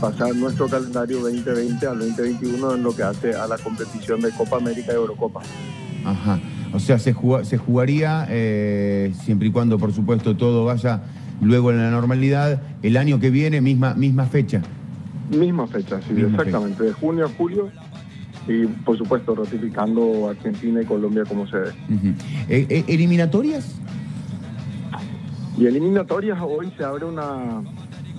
pasar 0.00 0.34
nuestro 0.36 0.68
calendario 0.68 1.20
2020 1.20 1.86
al 1.86 1.98
2021 1.98 2.74
en 2.74 2.82
lo 2.82 2.94
que 2.94 3.02
hace 3.04 3.34
a 3.34 3.46
la 3.46 3.56
competición 3.58 4.20
de 4.20 4.30
Copa 4.32 4.56
América 4.56 4.92
y 4.92 4.96
Eurocopa. 4.96 5.40
Ajá. 6.04 6.38
O 6.72 6.80
sea, 6.80 6.98
se, 6.98 7.12
juga- 7.12 7.44
se 7.44 7.56
jugaría, 7.56 8.26
siempre 9.24 9.48
y 9.48 9.50
cuando, 9.52 9.78
por 9.78 9.92
supuesto, 9.92 10.36
todo 10.36 10.64
vaya 10.64 11.02
luego 11.40 11.70
en 11.70 11.78
la 11.78 11.90
normalidad, 11.90 12.60
el 12.82 12.96
año 12.96 13.18
que 13.20 13.30
viene, 13.30 13.60
misma, 13.60 13.94
misma 13.94 14.26
fecha. 14.26 14.60
Misma 15.34 15.66
fecha, 15.66 16.00
sí, 16.02 16.12
Misma 16.14 16.30
exactamente, 16.42 16.84
de 16.84 16.92
junio 16.92 17.26
a 17.26 17.28
julio 17.28 17.70
y 18.46 18.66
por 18.66 18.96
supuesto 18.98 19.34
ratificando 19.34 20.28
Argentina 20.28 20.82
y 20.82 20.84
Colombia 20.84 21.24
como 21.24 21.46
sede. 21.46 21.72
Eh, 22.48 22.84
¿Eliminatorias? 22.88 23.76
Y 25.56 25.66
eliminatorias 25.66 26.38
hoy 26.42 26.70
se 26.76 26.84
abre 26.84 27.04
una 27.04 27.62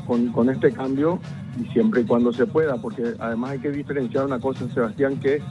con, 0.08 0.28
con 0.32 0.50
este 0.50 0.72
cambio 0.72 1.20
y 1.62 1.66
siempre 1.74 2.02
y 2.02 2.04
cuando 2.06 2.32
se 2.34 2.46
pueda, 2.48 2.78
porque 2.78 3.14
además 3.20 3.52
hay 3.52 3.60
que 3.60 3.72
diferenciar 3.72 4.26
una 4.26 4.40
cosa, 4.40 4.68
Sebastián, 4.74 5.20
que 5.20 5.42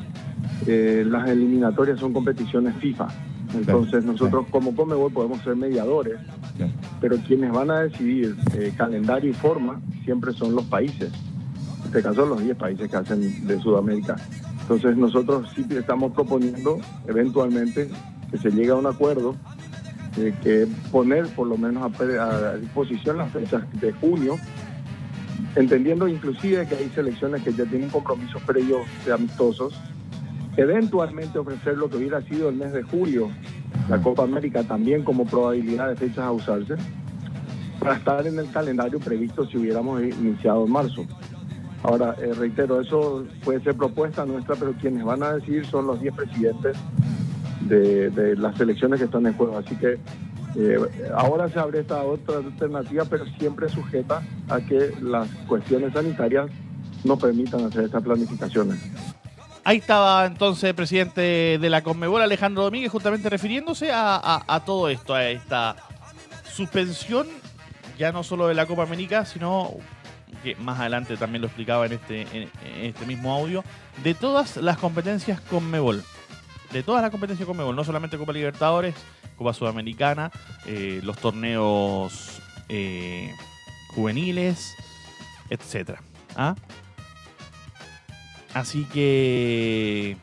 eh, 0.67 1.05
las 1.07 1.29
eliminatorias 1.29 2.01
son 2.01 2.13
competiciones 2.13 2.75
FIFA. 2.77 3.09
Entonces 3.55 3.91
Claro, 4.03 4.13
nosotros 4.13 4.47
como 4.51 4.75
Comebol 4.75 5.13
podemos 5.13 5.41
ser 5.43 5.55
mediadores, 5.57 6.15
Claro. 6.57 6.73
pero 7.01 7.17
quienes 7.19 7.53
van 7.53 7.71
a 7.71 7.81
decidir 7.81 8.35
eh, 8.55 8.73
calendario 8.77 9.31
y 9.31 9.35
forma 9.35 9.81
siempre 10.05 10.33
son 10.33 10.55
los 10.55 10.65
países. 10.65 11.11
Este 11.95 12.09
caso 12.09 12.27
los 12.27 12.43
10 12.43 12.57
países 12.57 12.91
que 12.91 12.97
hacen 12.97 13.47
de 13.47 13.61
Sudamérica. 13.61 14.17
Entonces 14.63 14.97
nosotros 14.97 15.49
sí 15.55 15.65
estamos 15.71 16.13
proponiendo 16.13 16.81
eventualmente 17.07 17.89
que 18.33 18.37
se 18.37 18.51
llegue 18.51 18.71
a 18.71 18.75
un 18.75 18.87
acuerdo 18.87 19.37
eh, 20.17 20.35
que 20.43 20.67
poner 20.91 21.29
por 21.37 21.47
lo 21.47 21.57
menos 21.57 21.85
a 21.85 22.57
disposición 22.57 23.19
las 23.19 23.31
fechas 23.31 23.63
de 23.81 23.93
junio, 23.93 24.37
entendiendo 25.55 26.09
inclusive 26.09 26.67
que 26.67 26.75
hay 26.75 26.91
selecciones 26.93 27.45
que 27.45 27.53
ya 27.53 27.65
tienen 27.65 27.91
compromisos 27.91 28.43
previos 28.43 28.81
de 29.07 29.13
amistosos, 29.13 29.81
eventualmente 30.57 31.39
ofrecer 31.39 31.79
lo 31.79 31.89
que 31.89 31.99
hubiera 31.99 32.21
sido 32.23 32.49
el 32.49 32.57
mes 32.57 32.73
de 32.73 32.83
julio, 32.83 33.31
la 33.89 34.03
Copa 34.03 34.25
América 34.25 34.65
también 34.65 35.05
como 35.05 35.27
probabilidad 35.27 35.91
de 35.91 35.95
fechas 35.95 36.25
a 36.25 36.33
usarse, 36.33 36.75
para 37.79 37.95
estar 37.95 38.27
en 38.27 38.37
el 38.37 38.51
calendario 38.51 38.99
previsto 38.99 39.47
si 39.47 39.59
hubiéramos 39.59 40.03
iniciado 40.03 40.67
en 40.67 40.73
marzo. 40.73 41.07
Ahora, 41.85 42.17
eh, 42.19 42.33
reitero, 42.33 42.81
eso 42.81 43.27
puede 43.45 43.61
ser 43.61 43.77
propuesta 43.77 44.25
nuestra, 44.25 44.57
pero 44.57 44.73
quienes 44.73 45.05
van 45.05 45.23
a 45.23 45.35
decidir 45.35 45.67
son 45.67 45.87
los 45.87 46.01
10 46.01 46.15
presidentes 46.15 46.79
de, 47.61 48.35
las 48.39 48.57
selecciones 48.57 49.01
que 49.01 49.05
están 49.05 49.27
en 49.27 49.35
juego. 49.35 49.59
Así 49.59 49.77
que 49.77 49.99
eh, 50.57 50.79
ahora 51.15 51.47
se 51.51 51.59
abre 51.59 51.81
esta 51.81 52.03
otra 52.03 52.39
alternativa, 52.39 53.05
pero 53.05 53.27
siempre 53.39 53.69
sujeta 53.69 54.23
a 54.49 54.61
que 54.63 54.95
las 55.03 55.29
cuestiones 55.47 55.93
sanitarias 55.93 56.51
nos 57.05 57.21
permitan 57.21 57.67
hacer 57.67 57.85
estas 57.85 58.03
planificaciones. 58.03 58.81
Ahí 59.63 59.77
estaba 59.77 60.25
entonces 60.25 60.65
el 60.65 60.75
presidente 60.75 61.59
de 61.61 61.71
la 61.71 61.83
Conmebol, 61.83 62.23
Alejandro 62.23 62.63
Domínguez, 62.63 62.91
justamente 62.91 63.29
refiriéndose 63.29 63.91
a 63.93 64.63
todo 64.65 64.89
esto, 64.89 65.15
a 65.15 65.29
esta 65.29 65.77
suspensión, 66.51 67.27
ya 67.99 68.11
no 68.11 68.23
solo 68.23 68.49
de 68.49 68.55
la 68.55 68.65
Copa 68.65 68.85
América, 68.85 69.27
sino 69.27 69.75
que 70.45 70.55
más 70.57 70.79
adelante 70.79 71.17
también 71.17 71.43
lo 71.43 71.49
explicaba 71.49 71.87
en 71.87 71.95
este, 71.95 72.23
en, 72.33 72.51
este 72.85 73.07
mismo 73.07 73.35
audio, 73.35 73.65
de 74.03 74.15
todas 74.15 74.59
las 74.59 74.79
competencias 74.79 75.41
Conmebol. 75.41 76.05
De 76.73 76.83
todas 76.83 77.03
las 77.03 77.11
competencias 77.11 77.47
Conmebol, 77.47 77.75
no 77.75 77.83
solamente 77.83 78.19
Copa 78.19 78.33
Libertadores, 78.33 78.95
Copa 79.37 79.53
Sudamericana, 79.53 80.31
eh, 80.67 81.01
los 81.03 81.19
torneos 81.19 82.41
eh, 82.69 83.33
juveniles, 83.89 84.75
etcétera. 85.51 86.01
¿Ah? 86.37 86.55
Así 88.53 88.85
que 88.85 90.17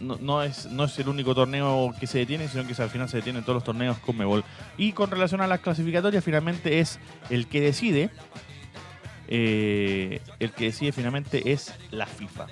no, 0.00 0.16
no 0.20 0.42
es, 0.42 0.66
no 0.66 0.84
es 0.84 0.98
el 0.98 1.08
único 1.08 1.34
torneo 1.34 1.94
que 1.98 2.06
se 2.06 2.18
detiene, 2.18 2.48
sino 2.48 2.66
que 2.66 2.80
al 2.82 2.90
final 2.90 3.08
se 3.08 3.18
detienen 3.18 3.42
todos 3.42 3.56
los 3.56 3.64
torneos 3.64 3.98
con 3.98 4.16
Mebol. 4.16 4.44
Y 4.76 4.92
con 4.92 5.10
relación 5.10 5.40
a 5.40 5.46
las 5.46 5.60
clasificatorias, 5.60 6.24
finalmente 6.24 6.80
es 6.80 6.98
el 7.30 7.46
que 7.46 7.60
decide. 7.60 8.10
Eh, 9.28 10.20
el 10.40 10.52
que 10.52 10.66
decide 10.66 10.92
finalmente 10.92 11.52
es 11.52 11.74
la 11.90 12.06
FIFA. 12.06 12.46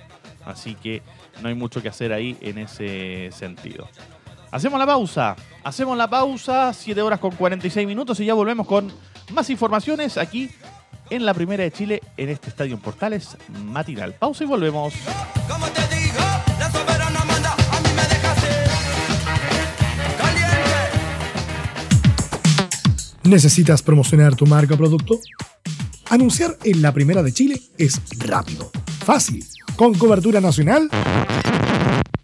Así 0.45 0.75
que 0.75 1.03
no 1.43 1.49
hay 1.49 1.55
mucho 1.55 1.83
que 1.83 1.89
hacer 1.89 2.13
ahí 2.13 2.37
en 2.41 2.59
ese 2.59 3.31
sentido. 3.33 3.89
Hacemos 4.51 4.79
la 4.79 4.87
pausa. 4.87 5.37
Hacemos 5.65 5.99
la 5.99 6.09
pausa, 6.09 6.73
7 6.73 7.03
horas 7.03 7.19
con 7.19 7.33
46 7.33 7.87
minutos 7.87 8.21
y 8.21 8.27
ya 8.27 8.35
volvemos 8.35 8.67
con 8.67 8.93
más 9.33 9.51
informaciones 9.51 10.17
aquí 10.17 10.51
en 11.11 11.27
la 11.27 11.35
primera 11.35 11.65
de 11.65 11.73
Chile 11.73 12.01
en 12.17 12.29
este 12.29 12.51
Estadio 12.51 12.75
en 12.75 12.81
Portales 12.81 13.37
matinal. 13.65 14.15
Pausa 14.15 14.45
y 14.45 14.47
volvemos. 14.47 14.95
Como 15.49 15.67
te 15.67 15.83
digo, 15.95 16.21
la 16.59 16.71
soberana 16.71 17.25
manda, 17.25 17.53
a 17.53 17.81
mí 17.81 17.89
me 17.95 18.03
caliente. 20.17 20.59
¿Necesitas 23.25 23.83
promocionar 23.83 24.37
tu 24.37 24.47
marca 24.47 24.75
o 24.75 24.77
producto? 24.77 25.21
Anunciar 26.09 26.57
en 26.63 26.83
la 26.83 26.93
primera 26.93 27.23
de 27.23 27.33
Chile 27.33 27.61
es 27.79 28.01
rápido, 28.19 28.71
fácil, 29.05 29.45
con 29.75 29.93
cobertura 29.95 30.41
nacional 30.41 30.89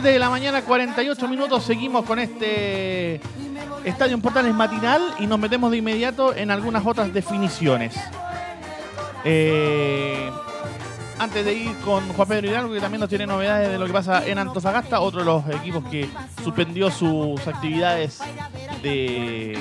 7 0.00 0.14
de 0.14 0.18
la 0.18 0.30
mañana, 0.30 0.62
48 0.62 1.28
minutos. 1.28 1.62
Seguimos 1.62 2.06
con 2.06 2.18
este 2.18 3.20
Estadio 3.84 4.14
en 4.14 4.22
Portales 4.22 4.54
matinal 4.54 5.02
y 5.18 5.26
nos 5.26 5.38
metemos 5.38 5.70
de 5.70 5.76
inmediato 5.76 6.34
en 6.34 6.50
algunas 6.50 6.86
otras 6.86 7.12
definiciones. 7.12 7.94
Eh, 9.26 10.30
antes 11.18 11.44
de 11.44 11.52
ir 11.52 11.76
con 11.84 12.08
Juan 12.14 12.28
Pedro 12.28 12.46
Hidalgo, 12.46 12.72
que 12.72 12.80
también 12.80 13.00
nos 13.00 13.10
tiene 13.10 13.26
novedades 13.26 13.72
de 13.72 13.78
lo 13.78 13.86
que 13.86 13.92
pasa 13.92 14.26
en 14.26 14.38
Antofagasta, 14.38 15.00
otro 15.00 15.20
de 15.20 15.26
los 15.26 15.46
equipos 15.50 15.84
que 15.90 16.08
suspendió 16.42 16.90
sus 16.90 17.46
actividades 17.46 18.20
de, 18.82 19.58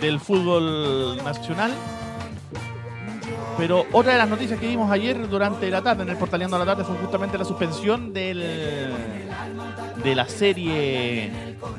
del 0.00 0.20
fútbol 0.20 1.18
nacional. 1.22 1.70
Pero 3.58 3.84
otra 3.92 4.12
de 4.12 4.18
las 4.18 4.28
noticias 4.28 4.58
que 4.58 4.66
vimos 4.66 4.90
ayer 4.90 5.28
durante 5.28 5.70
la 5.70 5.82
tarde, 5.82 6.02
en 6.02 6.08
el 6.08 6.16
Portaleando 6.16 6.56
a 6.56 6.60
la 6.60 6.64
tarde, 6.64 6.84
fue 6.84 6.96
justamente 6.96 7.36
la 7.36 7.44
suspensión 7.44 8.14
del, 8.14 8.42
de 10.04 10.14
la 10.14 10.28
serie 10.28 11.30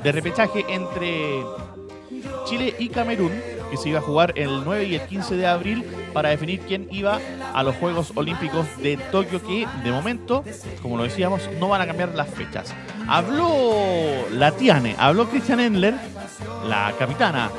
de 0.02 0.12
repechaje 0.12 0.64
entre 0.68 1.42
Chile 2.44 2.74
y 2.78 2.88
Camerún, 2.88 3.32
que 3.70 3.76
se 3.76 3.88
iba 3.88 3.98
a 3.98 4.02
jugar 4.02 4.32
el 4.36 4.64
9 4.64 4.84
y 4.84 4.94
el 4.96 5.00
15 5.02 5.36
de 5.36 5.46
abril 5.46 5.84
para 6.12 6.30
definir 6.30 6.60
quién 6.60 6.88
iba 6.90 7.20
a 7.54 7.62
los 7.62 7.76
Juegos 7.76 8.12
Olímpicos 8.14 8.66
de 8.78 8.96
Tokio, 8.96 9.42
que 9.42 9.66
de 9.84 9.90
momento, 9.90 10.44
como 10.82 10.96
lo 10.96 11.04
decíamos, 11.04 11.48
no 11.58 11.68
van 11.68 11.80
a 11.80 11.86
cambiar 11.86 12.14
las 12.14 12.28
fechas. 12.28 12.74
Habló 13.08 13.50
la 14.32 14.52
Tiane, 14.52 14.94
habló 14.98 15.28
Christian 15.28 15.60
Endler, 15.60 15.94
la 16.68 16.92
capitana 16.98 17.50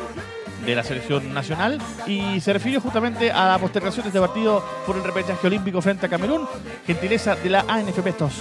de 0.66 0.76
la 0.76 0.84
selección 0.84 1.34
nacional 1.34 1.80
y 2.08 2.42
se 2.42 2.52
refirió 2.52 2.82
justamente 2.82 3.32
a 3.32 3.48
la 3.48 3.58
postergación 3.60 4.04
de 4.04 4.10
este 4.10 4.20
partido 4.20 4.64
por 4.86 4.98
el 4.98 5.04
repechaje 5.04 5.48
olímpico 5.48 5.82
frente 5.82 6.08
a 6.08 6.10
Camerún, 6.10 6.46
gentileza 6.86 7.36
de 7.36 7.50
la 7.50 7.66
ANFP 7.68 8.08
estos, 8.10 8.34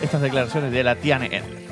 estas 0.00 0.20
declaraciones 0.20 0.72
de 0.72 0.84
la 0.84 0.96
Tiane 0.96 1.34
Endler. 1.34 1.69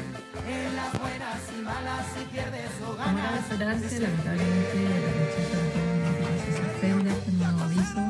Lamentablemente 4.00 4.76
la 4.84 5.12
fecha 5.34 5.58
de 5.58 6.52
se 6.52 6.62
suspende 6.62 7.10
este 7.10 7.32
nuevo 7.32 7.58
aviso. 7.60 8.00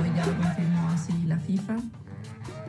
Hoy 0.00 0.10
ya 0.16 0.26
lo 0.26 0.36
confirmó 0.36 0.88
así 0.88 1.12
la 1.26 1.38
FIFA. 1.38 1.76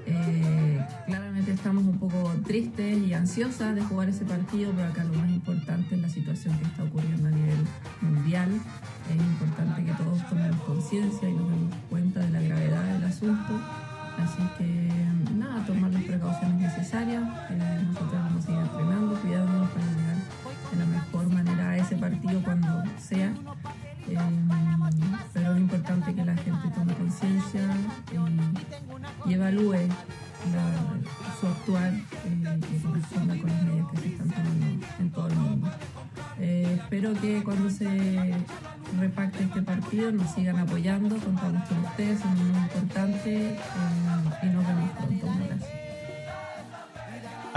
Eh, 0.05 0.85
claramente 1.05 1.51
estamos 1.53 1.83
un 1.85 1.99
poco 1.99 2.33
tristes 2.45 2.97
y 2.97 3.13
ansiosas 3.13 3.75
de 3.75 3.81
jugar 3.83 4.09
ese 4.09 4.25
partido, 4.25 4.73
pero 4.75 4.89
acá 4.89 5.03
lo 5.03 5.13
más 5.13 5.29
importante 5.29 5.95
es 5.95 6.01
la 6.01 6.09
situación 6.09 6.57
que 6.57 6.65
está 6.65 6.83
ocurriendo 6.83 7.29
a 7.29 7.31
nivel 7.31 7.59
mundial. 8.01 8.49
Es 9.09 9.15
importante 9.15 9.85
que 9.85 9.93
todos 9.93 10.27
tomemos 10.27 10.61
conciencia 10.63 11.29
y 11.29 11.33
nos 11.33 11.49
demos 11.49 11.75
cuenta 11.89 11.98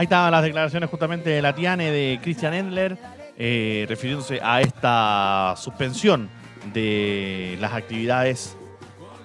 Ahí 0.02 0.06
estaban 0.06 0.32
las 0.32 0.42
declaraciones 0.42 0.90
justamente 0.90 1.30
de 1.30 1.40
la 1.40 1.54
Tiane 1.54 1.92
de 1.92 2.18
Christian 2.20 2.54
Endler, 2.54 2.98
eh, 3.38 3.86
refiriéndose 3.88 4.40
a 4.42 4.60
esta 4.60 5.54
suspensión 5.56 6.28
de 6.74 7.56
las 7.60 7.72
actividades 7.72 8.58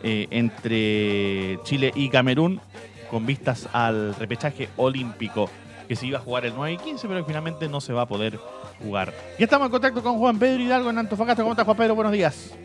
eh, 0.04 0.28
entre 0.30 1.58
Chile 1.64 1.92
y 1.96 2.10
Camerún 2.10 2.62
con 3.10 3.26
vistas 3.26 3.68
al 3.74 4.14
repechaje 4.20 4.70
olímpico 4.78 5.50
que 5.88 5.96
se 5.96 6.06
iba 6.06 6.20
a 6.20 6.22
jugar 6.22 6.46
el 6.46 6.54
9 6.56 6.74
y 6.74 6.78
15, 6.78 7.08
pero 7.08 7.22
que 7.22 7.26
finalmente 7.26 7.68
no 7.68 7.82
se 7.82 7.92
va 7.92 8.04
a 8.04 8.08
poder 8.08 8.38
jugar. 8.80 9.14
Ya 9.40 9.46
estamos 9.46 9.66
en 9.66 9.72
contacto 9.72 10.04
con 10.04 10.20
Juan 10.20 10.38
Pedro 10.38 10.62
Hidalgo 10.62 10.92
en 10.92 11.00
Antofagasta. 11.00 11.42
¿Cómo 11.42 11.54
estás, 11.54 11.66
Juan 11.66 11.78
Pedro? 11.78 11.96
Buenos 11.96 12.14
días. 12.14 12.56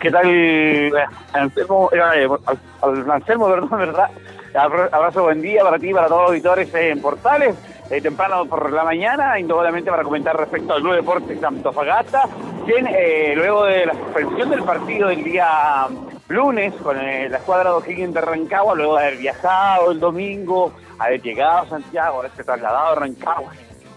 ¿Qué 0.00 0.10
tal, 0.10 0.26
eh, 0.26 0.92
Anselmo? 1.32 1.88
Eh, 1.94 2.28
al 2.82 3.10
Anselmo, 3.10 3.48
perdón, 3.48 3.70
¿verdad? 3.70 4.10
Abra- 4.54 4.88
Abrazo, 4.92 5.22
buen 5.24 5.42
día 5.42 5.62
para 5.62 5.78
ti, 5.78 5.92
para 5.92 6.08
todos 6.08 6.22
los 6.22 6.30
auditores 6.30 6.72
en 6.74 7.00
Portales. 7.00 7.54
Eh, 7.90 8.02
temprano 8.02 8.44
por 8.44 8.70
la 8.70 8.84
mañana, 8.84 9.38
indudablemente 9.40 9.90
para 9.90 10.02
comentar 10.02 10.36
respecto 10.36 10.74
al 10.74 10.82
Club 10.82 10.94
Deportes 10.96 11.40
de 11.40 11.46
Antofagasta, 11.46 12.24
quien 12.66 12.86
eh, 12.86 13.32
luego 13.34 13.64
de 13.64 13.86
la 13.86 13.94
suspensión 13.94 14.50
del 14.50 14.62
partido 14.62 15.08
del 15.08 15.24
día 15.24 15.86
lunes 16.28 16.74
con 16.82 16.98
eh, 17.00 17.30
la 17.30 17.38
escuadra 17.38 17.70
de 17.70 17.76
O'Higgins 17.76 18.12
de 18.12 18.20
Rancagua, 18.20 18.74
luego 18.74 18.96
de 18.98 19.04
haber 19.06 19.16
viajado 19.16 19.90
el 19.90 20.00
domingo, 20.00 20.70
haber 20.98 21.22
llegado 21.22 21.60
a 21.60 21.66
Santiago, 21.66 22.18
haberse 22.18 22.44
trasladado 22.44 22.88
a 22.88 22.94
Rancagua, 22.96 23.52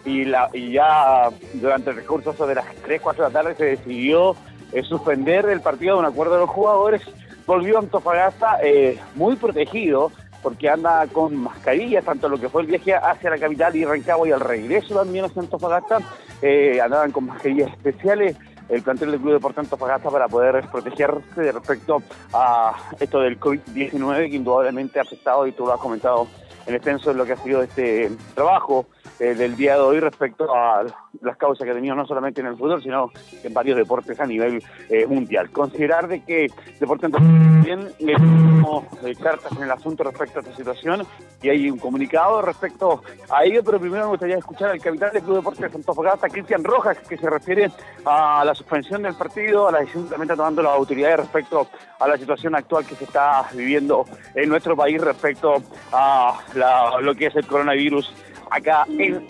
y, 0.05 0.23
la, 0.23 0.49
y 0.53 0.71
ya 0.71 1.27
durante 1.55 1.89
el 1.89 1.97
recurso 1.97 2.31
sobre 2.31 2.55
las 2.55 2.65
3, 2.85 3.01
4 3.01 3.25
de 3.25 3.29
la 3.29 3.41
tarde 3.41 3.55
se 3.55 3.65
decidió 3.65 4.37
eh, 4.71 4.83
suspender 4.83 5.47
el 5.49 5.59
partido 5.59 5.95
de 5.95 5.99
un 5.99 6.05
acuerdo 6.05 6.35
de 6.35 6.39
los 6.41 6.49
jugadores. 6.49 7.01
Volvió 7.45 7.75
a 7.75 7.79
Antofagasta 7.81 8.59
eh, 8.63 8.97
muy 9.15 9.35
protegido 9.35 10.13
porque 10.41 10.69
anda 10.69 11.05
con 11.07 11.35
mascarillas, 11.35 12.03
tanto 12.03 12.29
lo 12.29 12.39
que 12.39 12.49
fue 12.49 12.61
el 12.61 12.67
viaje 12.67 12.95
hacia 12.95 13.29
la 13.29 13.37
capital 13.37 13.75
y 13.75 13.85
Rancagua 13.85 14.27
y 14.27 14.31
al 14.31 14.39
regreso 14.39 14.95
también 14.95 15.25
hacia 15.25 15.41
Antofagasta, 15.41 15.99
eh, 16.41 16.79
andaban 16.81 17.11
con 17.11 17.25
mascarillas 17.25 17.71
especiales. 17.71 18.37
El 18.69 18.83
plantel 18.83 19.11
del 19.11 19.19
Club 19.19 19.33
Deportes 19.33 19.59
Antofagasta 19.59 20.09
para 20.09 20.29
poder 20.29 20.65
protegerse 20.71 21.51
respecto 21.51 22.01
a 22.31 22.73
esto 22.99 23.19
del 23.19 23.37
COVID-19 23.37 24.29
que 24.29 24.35
indudablemente 24.37 24.99
ha 24.99 25.01
afectado, 25.01 25.45
y 25.45 25.51
tú 25.51 25.65
lo 25.65 25.73
has 25.73 25.79
comentado 25.79 26.27
en 26.65 26.75
extenso 26.75 27.11
en 27.11 27.17
lo 27.17 27.25
que 27.25 27.33
ha 27.33 27.37
sido 27.37 27.61
este 27.63 28.09
trabajo 28.33 28.85
eh, 29.19 29.35
del 29.35 29.55
día 29.55 29.75
de 29.75 29.81
hoy 29.81 29.99
respecto 29.99 30.53
a 30.53 30.83
las 31.21 31.37
causas 31.37 31.65
que 31.67 31.73
tenido 31.73 31.95
no 31.95 32.05
solamente 32.05 32.41
en 32.41 32.47
el 32.47 32.57
fútbol, 32.57 32.81
sino 32.81 33.11
en 33.43 33.53
varios 33.53 33.77
deportes 33.77 34.19
a 34.19 34.25
nivel 34.25 34.63
eh, 34.89 35.05
mundial. 35.07 35.49
Considerar 35.51 36.07
de 36.07 36.23
que 36.23 36.47
Deportes 36.79 37.11
también 37.11 37.89
le 37.99 38.13
tenemos 38.15 38.85
eh, 39.03 39.13
cartas 39.21 39.51
en 39.57 39.63
el 39.63 39.71
asunto 39.71 40.03
respecto 40.03 40.39
a 40.39 40.41
esta 40.41 40.55
situación 40.55 41.05
y 41.41 41.49
hay 41.49 41.69
un 41.69 41.77
comunicado 41.77 42.41
respecto 42.41 43.01
a 43.29 43.43
ello, 43.43 43.63
pero 43.63 43.79
primero 43.79 44.05
me 44.05 44.09
gustaría 44.11 44.37
escuchar 44.37 44.71
al 44.71 44.81
capitán 44.81 45.11
del 45.13 45.21
Club 45.23 45.37
Deportes 45.37 45.75
Antofagasta, 45.75 46.29
Cristian 46.29 46.63
Rojas, 46.63 46.97
que 47.07 47.17
se 47.17 47.29
refiere 47.29 47.69
a 48.05 48.43
la 48.45 48.55
suspensión 48.55 49.03
del 49.03 49.15
partido, 49.15 49.67
a 49.67 49.71
la 49.71 49.79
decisión 49.79 50.05
que 50.05 50.09
también 50.11 50.31
está 50.31 50.35
tomando 50.37 50.61
las 50.63 50.73
autoridades 50.73 51.17
respecto 51.17 51.67
a 51.99 52.07
la 52.07 52.17
situación 52.17 52.55
actual 52.55 52.85
que 52.85 52.95
se 52.95 53.03
está 53.03 53.45
viviendo 53.53 54.05
en 54.35 54.49
nuestro 54.49 54.75
país 54.75 54.99
respecto 55.01 55.61
a 55.91 56.39
la- 56.55 56.99
lo 57.01 57.13
que 57.15 57.27
es 57.27 57.35
el 57.35 57.45
coronavirus 57.45 58.11
acá 58.49 58.85
en 58.97 59.25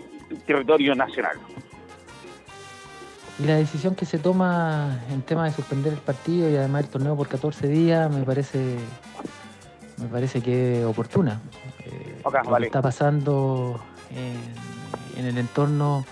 territorio 0.45 0.95
nacional. 0.95 1.37
Y 3.39 3.45
la 3.45 3.55
decisión 3.55 3.95
que 3.95 4.05
se 4.05 4.19
toma 4.19 4.99
en 5.09 5.21
tema 5.23 5.45
de 5.45 5.51
suspender 5.51 5.93
el 5.93 5.99
partido 5.99 6.49
y 6.49 6.55
además 6.55 6.83
el 6.85 6.89
torneo 6.89 7.15
por 7.15 7.27
14 7.27 7.67
días 7.67 8.13
me 8.13 8.23
parece 8.23 8.77
me 9.97 10.07
parece 10.07 10.41
que 10.41 10.81
es 10.81 10.85
oportuna. 10.85 11.41
Eh, 11.85 12.21
lo 12.23 12.57
que 12.57 12.65
está 12.65 12.81
pasando 12.81 13.79
en, 14.09 15.19
en 15.19 15.25
el 15.25 15.37
entorno 15.37 16.05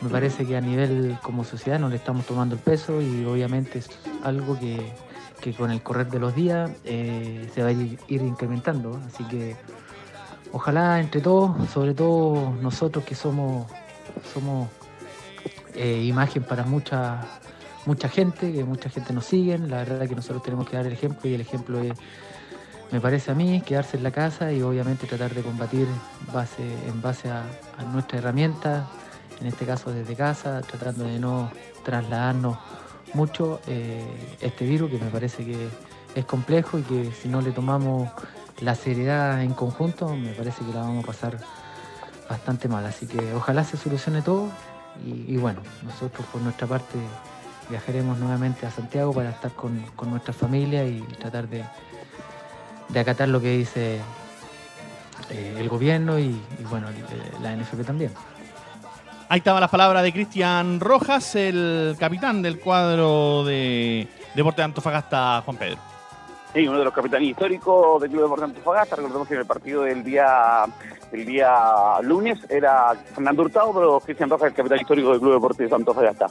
me 0.00 0.08
parece 0.08 0.46
que 0.46 0.56
a 0.56 0.60
nivel 0.60 1.18
como 1.22 1.44
sociedad 1.44 1.78
no 1.78 1.88
le 1.88 1.96
estamos 1.96 2.24
tomando 2.26 2.54
el 2.54 2.60
peso 2.60 3.02
y 3.02 3.24
obviamente 3.24 3.80
es 3.80 3.88
algo 4.22 4.58
que, 4.58 4.92
que 5.40 5.52
con 5.52 5.70
el 5.70 5.82
correr 5.82 6.08
de 6.08 6.18
los 6.18 6.34
días 6.34 6.70
eh, 6.84 7.48
se 7.54 7.62
va 7.62 7.68
a 7.68 7.72
ir, 7.72 7.98
ir 8.08 8.22
incrementando. 8.22 9.00
Así 9.06 9.24
que 9.24 9.56
ojalá 10.52 11.00
entre 11.00 11.20
todos, 11.20 11.68
sobre 11.70 11.94
todo 11.94 12.52
nosotros 12.60 13.04
que 13.04 13.14
somos, 13.14 13.66
eh, 15.74 16.02
imagen 16.04 16.42
para 16.42 16.64
mucha 16.64 17.20
mucha 17.86 18.08
gente, 18.08 18.52
que 18.52 18.64
mucha 18.64 18.90
gente 18.90 19.14
nos 19.14 19.24
sigue. 19.24 19.56
La 19.58 19.78
verdad 19.78 20.06
que 20.06 20.14
nosotros 20.14 20.42
tenemos 20.42 20.68
que 20.68 20.76
dar 20.76 20.86
el 20.86 20.92
ejemplo 20.92 21.30
y 21.30 21.34
el 21.34 21.40
ejemplo 21.40 21.78
es, 21.80 21.92
me 22.90 23.00
parece 23.00 23.30
a 23.30 23.34
mí, 23.34 23.62
quedarse 23.62 23.96
en 23.96 24.02
la 24.02 24.10
casa 24.10 24.52
y 24.52 24.60
obviamente 24.60 25.06
tratar 25.06 25.34
de 25.34 25.42
combatir 25.42 25.86
en 26.86 27.02
base 27.02 27.30
a, 27.30 27.44
a 27.78 27.84
nuestra 27.84 28.18
herramienta, 28.18 28.86
en 29.40 29.46
este 29.46 29.64
caso 29.64 29.90
desde 29.90 30.14
casa, 30.14 30.60
tratando 30.60 31.04
de 31.04 31.18
no 31.18 31.50
trasladarnos 31.82 32.58
mucho 33.14 33.60
eh, 33.66 34.04
este 34.40 34.66
virus 34.66 34.90
que 34.90 34.98
me 34.98 35.10
parece 35.10 35.44
que 35.44 35.68
es 36.14 36.24
complejo 36.24 36.78
y 36.78 36.82
que 36.82 37.12
si 37.12 37.28
no 37.28 37.40
le 37.40 37.52
tomamos 37.52 38.10
la 38.60 38.74
seriedad 38.74 39.42
en 39.42 39.54
conjunto, 39.54 40.08
me 40.14 40.30
parece 40.32 40.64
que 40.64 40.72
la 40.72 40.80
vamos 40.80 41.04
a 41.04 41.06
pasar 41.06 41.38
bastante 42.28 42.68
mal. 42.68 42.84
Así 42.86 43.06
que 43.06 43.32
ojalá 43.34 43.64
se 43.64 43.76
solucione 43.76 44.22
todo 44.22 44.48
y, 45.04 45.36
bueno, 45.36 45.60
nosotros 45.84 46.26
por 46.32 46.40
nuestra 46.42 46.66
parte 46.66 46.98
viajaremos 47.70 48.18
nuevamente 48.18 48.66
a 48.66 48.70
Santiago 48.70 49.12
para 49.12 49.30
estar 49.30 49.52
con, 49.52 49.78
con 49.94 50.10
nuestra 50.10 50.32
familia 50.32 50.84
y 50.84 51.00
tratar 51.20 51.48
de, 51.48 51.64
de 52.88 53.00
acatar 53.00 53.28
lo 53.28 53.40
que 53.40 53.56
dice 53.58 54.00
eh, 55.30 55.56
el 55.58 55.68
gobierno 55.68 56.18
y, 56.18 56.24
y, 56.58 56.64
bueno, 56.68 56.88
el- 56.88 57.42
la 57.42 57.52
NFP 57.54 57.84
también. 57.84 58.12
Ahí 59.28 59.38
estaban 59.38 59.60
las 59.60 59.70
palabras 59.70 60.02
de 60.02 60.12
Cristian 60.12 60.80
Rojas, 60.80 61.34
el 61.36 61.96
capitán 62.00 62.40
del 62.40 62.58
cuadro 62.58 63.44
de 63.44 64.08
Deportes 64.34 64.56
de 64.56 64.64
Antofagasta, 64.64 65.42
Juan 65.44 65.56
Pedro. 65.58 65.78
Sí, 66.52 66.66
uno 66.66 66.78
de 66.78 66.84
los 66.84 66.94
capitanes 66.94 67.28
históricos 67.28 68.00
del 68.00 68.10
Club 68.10 68.22
Deportes 68.22 68.44
Antofagasta. 68.44 68.96
Recordemos 68.96 69.28
que 69.28 69.34
en 69.34 69.40
el 69.40 69.46
partido 69.46 69.82
del 69.82 70.02
día 70.02 70.64
el 71.12 71.24
día 71.24 72.00
lunes 72.02 72.38
era 72.50 72.94
Fernando 72.94 73.42
Hurtado, 73.42 73.72
pero 73.72 74.00
Cristian 74.00 74.28
Rojas, 74.28 74.48
el 74.48 74.54
capitán 74.54 74.80
histórico 74.80 75.10
del 75.10 75.20
Club 75.20 75.34
Deportes 75.34 75.72
Antofagasta. 75.72 76.26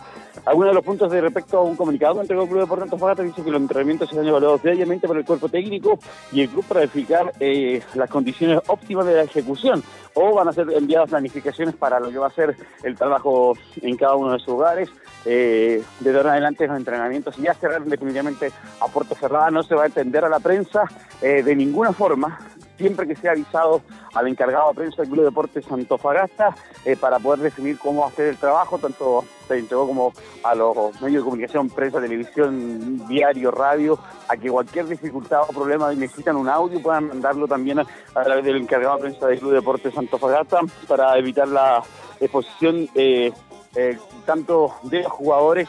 Algunos 0.46 0.70
de 0.70 0.76
los 0.76 0.84
puntos 0.84 1.12
de 1.12 1.22
respecto 1.22 1.58
a 1.58 1.64
un 1.64 1.76
comunicado 1.76 2.16
que 2.16 2.22
entregó 2.22 2.44
el 2.44 2.50
Club 2.50 2.62
Deportes 2.62 2.84
Antofagasta 2.84 3.24
dice 3.24 3.44
que 3.44 3.52
los 3.52 3.62
entrenamientos 3.62 4.10
se 4.10 4.20
han 4.20 4.28
evaluado 4.28 4.60
diariamente 4.60 5.08
por 5.08 5.18
el 5.18 5.26
cuerpo 5.26 5.50
técnico 5.50 5.98
y 6.32 6.42
el 6.42 6.50
club 6.50 6.66
para 6.66 6.82
verificar 6.82 7.32
eh, 7.40 7.82
las 7.96 8.10
condiciones 8.10 8.60
óptimas 8.68 9.06
de 9.06 9.16
la 9.16 9.24
ejecución 9.24 9.84
o 10.14 10.34
van 10.34 10.48
a 10.48 10.54
ser 10.54 10.68
enviadas 10.72 11.10
planificaciones 11.10 11.76
para 11.76 12.00
lo 12.00 12.10
que 12.10 12.18
va 12.18 12.28
a 12.28 12.32
ser 12.32 12.56
el 12.84 12.96
trabajo 12.96 13.54
en 13.82 13.96
cada 13.98 14.16
uno 14.16 14.34
de 14.34 14.40
sus 14.40 14.50
hogares. 14.50 14.90
Eh, 15.26 15.84
de 16.00 16.18
ahora 16.18 16.32
adelante 16.32 16.68
los 16.68 16.78
entrenamientos 16.78 17.36
ya 17.38 17.54
serán 17.54 17.90
definitivamente 17.90 18.52
a 18.80 18.88
puerta 18.88 19.14
cerrada, 19.16 19.52
no 19.52 19.62
se 19.62 19.76
va 19.76 19.84
a 19.84 19.88
entender 19.88 20.17
a 20.26 20.30
la 20.30 20.40
prensa 20.40 20.84
eh, 21.22 21.44
de 21.44 21.56
ninguna 21.56 21.94
forma, 21.94 22.40
siempre 22.78 23.08
que 23.08 23.16
sea 23.16 23.32
avisado 23.32 23.82
al 24.14 24.28
encargado 24.28 24.70
de 24.70 24.76
prensa 24.76 25.02
del 25.02 25.12
Club 25.12 25.26
Deportes 25.26 25.66
Antofagasta 25.72 26.56
eh, 26.86 26.96
para 26.96 27.20
poder 27.20 27.40
definir 27.40 27.78
cómo 27.78 28.06
hacer 28.06 28.28
el 28.28 28.38
trabajo, 28.38 28.78
tanto 28.78 29.26
se 29.48 29.58
entregó 29.58 29.88
como 29.88 30.14
a 30.44 30.54
los 30.54 31.02
medios 31.02 31.24
de 31.24 31.30
comunicación, 31.30 31.70
prensa, 31.70 32.00
televisión, 32.00 33.08
diario, 33.08 33.52
radio, 33.52 33.98
a 34.28 34.38
que 34.38 34.50
cualquier 34.50 34.88
dificultad 34.88 35.42
o 35.48 35.54
problema 35.54 35.92
necesitan 35.94 36.36
un 36.36 36.50
audio 36.50 36.82
puedan 36.82 37.08
mandarlo 37.08 37.48
también 37.48 37.80
a, 37.80 37.86
a 38.14 38.24
través 38.24 38.44
del 38.44 38.58
encargado 38.58 38.98
de 38.98 39.02
prensa 39.02 39.28
del 39.28 39.40
Club 39.40 39.54
Deportes 39.54 39.98
Antofagasta 39.98 40.60
para 40.88 41.18
evitar 41.18 41.48
la 41.48 41.82
exposición 42.20 42.88
eh, 42.96 43.32
eh, 43.76 43.98
tanto 44.26 44.74
de 44.84 45.04
los 45.04 45.12
jugadores 45.12 45.68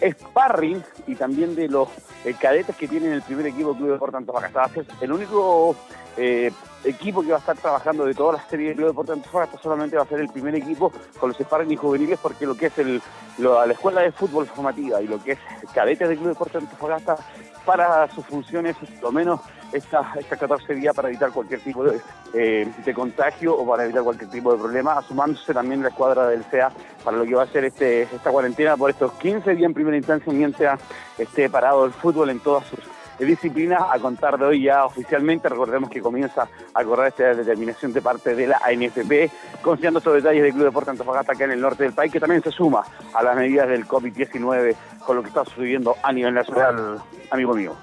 sparring 0.00 0.82
y 1.06 1.14
también 1.14 1.54
de 1.54 1.68
los 1.68 1.88
eh, 2.24 2.34
cadetes 2.40 2.76
que 2.76 2.88
tienen 2.88 3.12
el 3.12 3.22
primer 3.22 3.46
equipo 3.46 3.74
Club 3.74 3.92
Deportes 3.92 4.16
Antofagasta. 4.16 4.60
Va 4.60 4.70
el 5.00 5.12
único 5.12 5.76
eh, 6.16 6.50
equipo 6.84 7.22
que 7.22 7.28
va 7.30 7.36
a 7.36 7.40
estar 7.40 7.56
trabajando 7.56 8.04
de 8.04 8.14
toda 8.14 8.34
la 8.34 8.48
serie 8.48 8.68
del 8.68 8.76
Club 8.76 8.88
Deportes 8.88 9.14
Antofagasta 9.16 9.58
solamente 9.62 9.96
va 9.96 10.02
a 10.02 10.06
ser 10.06 10.20
el 10.20 10.28
primer 10.28 10.54
equipo 10.54 10.92
con 11.18 11.28
los 11.30 11.38
sparring 11.38 11.70
y 11.72 11.76
juveniles 11.76 12.18
porque 12.22 12.46
lo 12.46 12.54
que 12.56 12.66
es 12.66 12.78
el, 12.78 13.00
lo- 13.38 13.64
la 13.64 13.72
escuela 13.72 14.00
de 14.00 14.12
fútbol 14.12 14.46
formativa 14.46 15.00
y 15.02 15.06
lo 15.08 15.22
que 15.22 15.32
es 15.32 15.38
cadetes 15.74 16.08
del 16.08 16.18
Club 16.18 16.30
Deportes 16.30 16.56
Antofagasta 16.62 17.16
para 17.64 18.08
sus 18.14 18.24
funciones, 18.26 18.76
lo 19.02 19.12
menos 19.12 19.40
estas 19.72 20.16
esta 20.16 20.36
14 20.36 20.74
días 20.74 20.94
para 20.94 21.08
evitar 21.08 21.30
cualquier 21.30 21.60
tipo 21.60 21.84
de, 21.84 22.00
eh, 22.34 22.68
de 22.84 22.94
contagio 22.94 23.54
o 23.54 23.66
para 23.66 23.84
evitar 23.84 24.02
cualquier 24.02 24.30
tipo 24.30 24.52
de 24.52 24.58
problema, 24.58 25.00
sumándose 25.02 25.52
también 25.54 25.82
la 25.82 25.88
escuadra 25.88 26.28
del 26.28 26.44
CEA 26.44 26.70
para 27.04 27.16
lo 27.16 27.24
que 27.24 27.34
va 27.34 27.44
a 27.44 27.46
ser 27.46 27.64
este, 27.64 28.02
esta 28.02 28.30
cuarentena 28.30 28.76
por 28.76 28.90
estos 28.90 29.12
15 29.12 29.54
días 29.54 29.66
en 29.66 29.74
primera 29.74 29.96
instancia 29.96 30.32
mientras 30.32 30.80
esté 31.18 31.48
parado 31.48 31.84
el 31.84 31.92
fútbol 31.92 32.30
en 32.30 32.40
todas 32.40 32.66
sus 32.66 32.80
disciplinas 33.26 33.82
a 33.90 33.98
contar 33.98 34.38
de 34.38 34.44
hoy 34.44 34.62
ya 34.62 34.84
oficialmente. 34.84 35.48
Recordemos 35.48 35.90
que 35.90 36.00
comienza 36.00 36.48
a 36.74 36.84
correr 36.84 37.08
esta 37.08 37.34
determinación 37.34 37.92
de 37.92 38.02
parte 38.02 38.34
de 38.34 38.46
la 38.46 38.60
ANFP, 38.64 39.30
considerando 39.62 39.98
estos 39.98 40.14
detalles 40.14 40.42
del 40.42 40.52
Club 40.52 40.64
Deporte 40.64 40.90
Antofagasta 40.90 41.32
acá 41.32 41.44
en 41.44 41.52
el 41.52 41.60
norte 41.60 41.84
del 41.84 41.92
país, 41.92 42.12
que 42.12 42.20
también 42.20 42.42
se 42.42 42.50
suma 42.50 42.84
a 43.12 43.22
las 43.22 43.36
medidas 43.36 43.68
del 43.68 43.86
COVID-19 43.86 44.74
con 45.04 45.16
lo 45.16 45.22
que 45.22 45.28
está 45.28 45.44
sucediendo 45.44 45.96
a 46.02 46.12
nivel 46.12 46.34
nacional, 46.34 46.98
amigo 47.30 47.54
mío. 47.54 47.74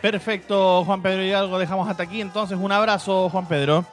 Perfecto, 0.00 0.84
Juan 0.84 1.02
Pedro 1.02 1.24
Hidalgo. 1.24 1.58
Dejamos 1.58 1.88
hasta 1.88 2.04
aquí 2.04 2.20
entonces. 2.20 2.58
Un 2.58 2.72
abrazo, 2.72 3.28
Juan 3.30 3.46
Pedro. 3.46 3.84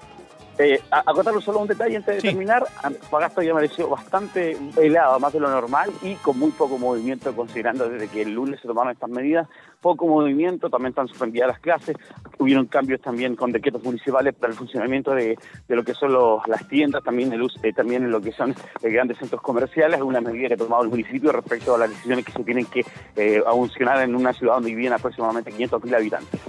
Eh, 0.58 0.80
a- 0.90 1.04
acotarlo 1.06 1.42
solo 1.42 1.60
un 1.60 1.68
detalle 1.68 1.98
antes 1.98 2.16
de 2.16 2.22
Sí. 2.22 2.28
terminar. 2.30 2.66
Antofagasta 2.82 3.44
ya 3.44 3.52
amaneció 3.52 3.90
bastante 3.90 4.58
helado, 4.78 5.20
más 5.20 5.34
de 5.34 5.40
lo 5.42 5.50
normal, 5.50 5.92
y 6.02 6.16
con 6.16 6.40
muy 6.40 6.52
poco 6.52 6.78
movimiento, 6.78 7.36
considerando 7.36 7.90
desde 7.90 8.08
que 8.08 8.22
el 8.22 8.32
lunes 8.34 8.62
se 8.62 8.68
tomaron 8.68 8.94
estas 8.94 9.10
medidas. 9.10 9.50
Poco 9.82 10.08
movimiento, 10.08 10.70
también 10.70 10.92
están 10.92 11.08
suspendidas 11.10 11.50
las 11.50 11.60
clases. 11.60 11.98
Hubieron 12.40 12.68
cambios 12.68 13.02
también 13.02 13.36
con 13.36 13.52
decretos 13.52 13.84
municipales 13.84 14.34
para 14.34 14.52
el 14.54 14.58
funcionamiento 14.58 15.12
de, 15.12 15.38
de 15.68 15.76
lo 15.76 15.84
que 15.84 15.94
son 15.94 16.14
los- 16.14 16.48
las 16.48 16.66
tiendas, 16.70 17.04
también, 17.04 17.32
el 17.34 17.46
eh, 17.62 17.74
también 17.74 18.04
en 18.04 18.12
lo 18.12 18.22
que 18.22 18.32
son 18.32 18.52
eh, 18.82 18.90
grandes 18.90 19.18
centros 19.18 19.42
comerciales. 19.42 20.02
Una 20.02 20.22
medida 20.22 20.48
que 20.48 20.54
ha 20.54 20.58
tomado 20.58 20.84
el 20.84 20.90
municipio 20.90 21.32
respecto 21.34 21.76
a 21.76 21.78
las 21.80 21.90
decisiones 21.90 22.24
que 22.26 22.32
se 22.32 22.44
tienen 22.44 22.66
que 22.66 22.86
eh, 23.18 23.44
funcionar 23.52 24.02
en 24.02 24.16
una 24.16 24.32
ciudad 24.34 24.54
donde 24.56 24.74
viven 24.74 24.94
aproximadamente 24.94 25.52
500.000 25.52 25.96
habitantes. 25.96 26.40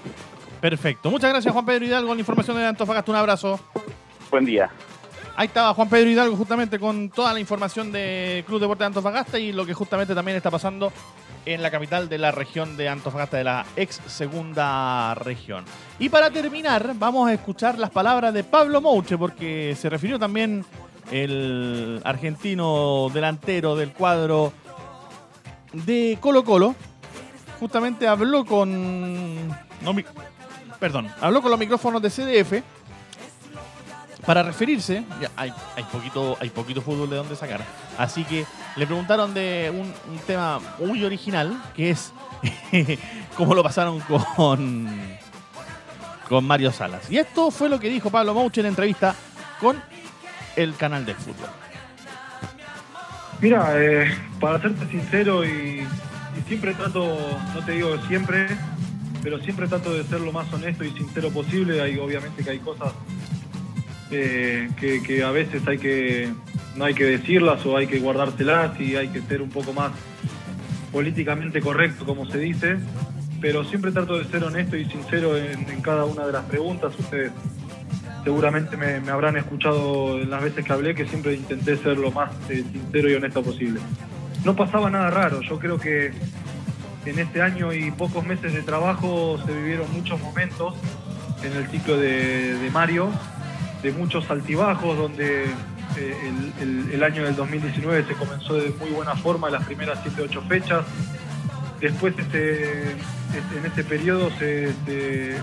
Perfecto. 0.60 1.10
Muchas 1.10 1.30
gracias, 1.30 1.52
Juan 1.52 1.66
Pedro 1.66 1.84
Hidalgo. 1.84 2.14
La 2.14 2.20
información 2.20 2.56
de 2.56 2.66
Antofagasta. 2.66 3.10
Un 3.10 3.16
abrazo. 3.18 3.60
Buen 4.30 4.44
día. 4.44 4.70
Ahí 5.36 5.48
estaba 5.48 5.74
Juan 5.74 5.88
Pedro 5.88 6.08
Hidalgo 6.10 6.34
justamente 6.36 6.78
con 6.78 7.10
toda 7.10 7.34
la 7.34 7.40
información 7.40 7.92
de 7.92 8.42
Club 8.46 8.58
Deporte 8.60 8.84
de 8.84 8.86
Antofagasta 8.86 9.38
y 9.38 9.52
lo 9.52 9.66
que 9.66 9.74
justamente 9.74 10.14
también 10.14 10.36
está 10.36 10.50
pasando 10.50 10.90
en 11.44 11.62
la 11.62 11.70
capital 11.70 12.08
de 12.08 12.16
la 12.18 12.32
región 12.32 12.76
de 12.76 12.88
Antofagasta, 12.88 13.36
de 13.36 13.44
la 13.44 13.66
ex 13.76 14.00
segunda 14.06 15.14
región. 15.14 15.64
Y 15.98 16.08
para 16.08 16.30
terminar, 16.30 16.92
vamos 16.94 17.28
a 17.28 17.34
escuchar 17.34 17.78
las 17.78 17.90
palabras 17.90 18.32
de 18.32 18.44
Pablo 18.44 18.80
Mouche, 18.80 19.18
porque 19.18 19.76
se 19.78 19.90
refirió 19.90 20.18
también 20.18 20.64
el 21.12 22.00
argentino 22.02 23.10
delantero 23.12 23.76
del 23.76 23.92
cuadro 23.92 24.52
de 25.72 26.16
Colo 26.18 26.44
Colo. 26.44 26.74
Justamente 27.60 28.08
habló 28.08 28.44
con... 28.44 29.48
no, 29.82 29.92
mi- 29.94 30.04
perdón, 30.78 31.08
habló 31.20 31.42
con 31.42 31.50
los 31.50 31.58
micrófonos 31.58 32.02
de 32.02 32.10
CDF 32.10 32.62
para 34.26 34.42
referirse, 34.42 35.04
ya 35.20 35.30
hay, 35.36 35.52
hay, 35.76 35.84
poquito, 35.84 36.36
hay 36.40 36.50
poquito 36.50 36.82
fútbol 36.82 37.08
de 37.08 37.16
dónde 37.16 37.36
sacar. 37.36 37.60
Así 37.96 38.24
que 38.24 38.44
le 38.74 38.86
preguntaron 38.86 39.32
de 39.32 39.72
un, 39.72 40.18
tema 40.26 40.58
muy 40.80 41.04
original, 41.04 41.56
que 41.74 41.90
es 41.90 42.12
cómo 43.36 43.54
lo 43.54 43.62
pasaron 43.62 44.00
con, 44.00 44.88
con 46.28 46.44
Mario 46.44 46.72
Salas. 46.72 47.08
Y 47.10 47.18
esto 47.18 47.52
fue 47.52 47.68
lo 47.68 47.78
que 47.78 47.88
dijo 47.88 48.10
Pablo 48.10 48.34
Mouche 48.34 48.60
en 48.60 48.66
entrevista 48.66 49.14
con 49.60 49.80
el 50.56 50.74
canal 50.74 51.06
del 51.06 51.16
fútbol. 51.16 51.48
Mira, 53.40 53.72
eh, 53.76 54.12
para 54.40 54.60
serte 54.60 54.88
sincero 54.88 55.44
y, 55.44 55.86
y 56.36 56.48
siempre 56.48 56.74
trato, 56.74 57.16
no 57.54 57.64
te 57.64 57.72
digo 57.72 57.96
siempre, 58.08 58.48
pero 59.26 59.40
siempre 59.40 59.66
trato 59.66 59.92
de 59.92 60.04
ser 60.04 60.20
lo 60.20 60.30
más 60.30 60.52
honesto 60.52 60.84
y 60.84 60.90
sincero 60.92 61.30
posible. 61.30 61.82
Hay 61.82 61.98
obviamente 61.98 62.44
que 62.44 62.50
hay 62.50 62.60
cosas 62.60 62.92
eh, 64.12 64.68
que, 64.78 65.24
a 65.24 65.32
veces 65.32 65.66
hay 65.66 65.78
que 65.78 66.32
no 66.76 66.84
hay 66.84 66.94
que 66.94 67.06
decirlas 67.06 67.66
o 67.66 67.76
hay 67.76 67.88
que 67.88 67.98
guardárselas 67.98 68.80
y 68.80 68.94
hay 68.94 69.08
que 69.08 69.20
ser 69.22 69.42
un 69.42 69.50
poco 69.50 69.72
más 69.72 69.90
políticamente 70.92 71.60
correcto, 71.60 72.06
como 72.06 72.24
se 72.26 72.38
dice. 72.38 72.76
Pero 73.40 73.64
siempre 73.64 73.90
trato 73.90 74.16
de 74.16 74.26
ser 74.26 74.44
honesto 74.44 74.76
y 74.76 74.84
sincero 74.84 75.36
en, 75.36 75.68
en 75.70 75.82
cada 75.82 76.04
una 76.04 76.24
de 76.24 76.32
las 76.32 76.44
preguntas. 76.44 76.96
Ustedes 76.96 77.32
seguramente 78.22 78.76
me, 78.76 79.00
me 79.00 79.10
habrán 79.10 79.36
escuchado 79.36 80.20
en 80.20 80.30
las 80.30 80.40
veces 80.40 80.64
que 80.64 80.72
hablé 80.72 80.94
que 80.94 81.04
siempre 81.04 81.34
intenté 81.34 81.76
ser 81.78 81.98
lo 81.98 82.12
más 82.12 82.30
eh, 82.48 82.62
sincero 82.70 83.10
y 83.10 83.14
honesto 83.14 83.42
posible. 83.42 83.80
No 84.44 84.54
pasaba 84.54 84.88
nada 84.88 85.10
raro, 85.10 85.40
yo 85.40 85.58
creo 85.58 85.78
que 85.78 86.12
en 87.06 87.18
este 87.18 87.42
año 87.42 87.72
y 87.72 87.90
pocos 87.90 88.24
meses 88.24 88.52
de 88.52 88.62
trabajo 88.62 89.38
se 89.46 89.52
vivieron 89.52 89.90
muchos 89.92 90.20
momentos 90.20 90.74
en 91.42 91.52
el 91.52 91.68
ciclo 91.68 91.96
de, 91.96 92.68
Mario, 92.72 93.10
de 93.82 93.92
muchos 93.92 94.28
altibajos, 94.30 94.96
donde 94.96 95.44
eh, 95.96 96.32
el, 96.92 97.02
año 97.04 97.24
del 97.24 97.36
2019 97.36 98.04
se 98.06 98.14
comenzó 98.14 98.54
de 98.54 98.70
muy 98.80 98.90
buena 98.90 99.14
forma, 99.16 99.48
las 99.50 99.64
primeras 99.64 99.98
7-8 100.04 100.48
fechas. 100.48 100.84
Después 101.80 102.14
este, 102.18 102.92
este- 102.92 103.58
en 103.58 103.66
este 103.66 103.84
periodo 103.84 104.30
se, 104.38 104.72
se- 104.86 105.36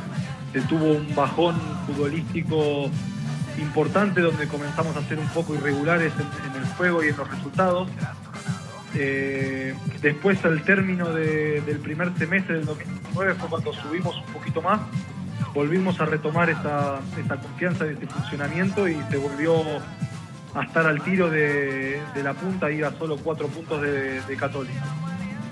tuvo 0.69 0.86
un 0.93 1.15
bajón 1.15 1.56
futbolístico 1.88 2.89
importante 3.60 4.21
donde 4.21 4.47
comenzamos 4.47 4.95
a 4.95 5.02
ser 5.08 5.17
un 5.19 5.28
poco 5.30 5.56
irregulares 5.56 6.12
en 6.47 6.62
el 6.62 6.67
juego 6.76 7.04
y 7.04 7.10
en 7.10 7.17
los 7.17 7.30
resultados. 7.30 7.88
Eh, 8.96 9.74
después 10.02 10.44
al 10.46 10.64
término 10.64 11.12
de- 11.14 11.62
del 11.62 11.80
primer 11.80 12.14
semestre 12.18 12.56
del 12.58 12.66
2019 12.66 13.34
fue 13.36 13.50
cuando 13.50 13.74
subimos 13.74 14.16
un 14.18 14.34
poquito 14.34 14.62
más, 14.62 14.82
volvimos 15.54 16.00
a 16.00 16.06
retomar 16.06 16.50
esa, 16.50 17.00
confianza 17.42 17.86
y 17.86 17.92
ese 17.92 18.08
funcionamiento 18.08 18.88
y 18.88 18.98
se 19.10 19.18
volvió 19.18 19.56
a 20.56 20.64
estar 20.64 20.86
al 20.86 21.02
tiro 21.02 21.30
de, 21.30 22.02
la 22.24 22.34
punta 22.34 22.72
y 22.72 22.84
a 22.84 22.92
solo 22.92 23.18
cuatro 23.18 23.48
puntos 23.48 23.82
de, 23.82 24.22
de 24.22 24.36
Católica. 24.36 24.84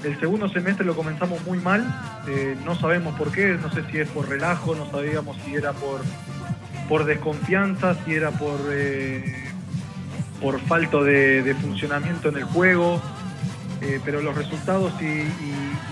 El 0.03 0.19
segundo 0.19 0.49
semestre 0.49 0.85
lo 0.85 0.95
comenzamos 0.95 1.43
muy 1.45 1.59
mal, 1.59 1.85
eh, 2.27 2.55
no 2.65 2.75
sabemos 2.75 3.15
por 3.17 3.31
qué, 3.31 3.57
no 3.61 3.71
sé 3.71 3.83
si 3.91 3.99
es 3.99 4.09
por 4.09 4.27
relajo, 4.27 4.75
no 4.75 4.89
sabíamos 4.89 5.37
si 5.45 5.55
era 5.55 5.73
por, 5.73 7.05
desconfianza, 7.05 7.95
si 8.03 8.15
era 8.15 8.31
por, 8.31 8.59
eh, 8.71 9.45
por 10.41 10.59
falta 10.61 11.01
de 11.01 11.55
funcionamiento 11.61 12.29
en 12.29 12.37
el 12.37 12.43
juego, 12.45 13.01
eh, 13.81 13.99
pero 14.05 14.21
los 14.21 14.35
resultados 14.35 14.93
y, 15.01 15.21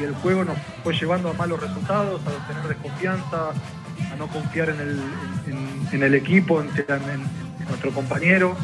el 0.04 0.14
juego 0.22 0.46
nos 0.46 0.58
fue 0.84 0.94
llevando 0.94 1.30
a 1.30 1.34
malos 1.34 1.60
resultados, 1.62 2.22
a 2.26 2.48
tener 2.48 2.68
desconfianza, 2.68 3.50
a 3.50 4.16
no 4.18 4.28
confiar 4.28 4.70
en 4.70 4.80
el, 4.80 5.00
en- 5.94 6.04
el 6.04 6.14
equipo, 6.16 6.62
en, 6.62 6.68
en- 6.70 7.12
en 7.60 7.68
nuestro 7.68 7.92
compañero, 7.92 8.56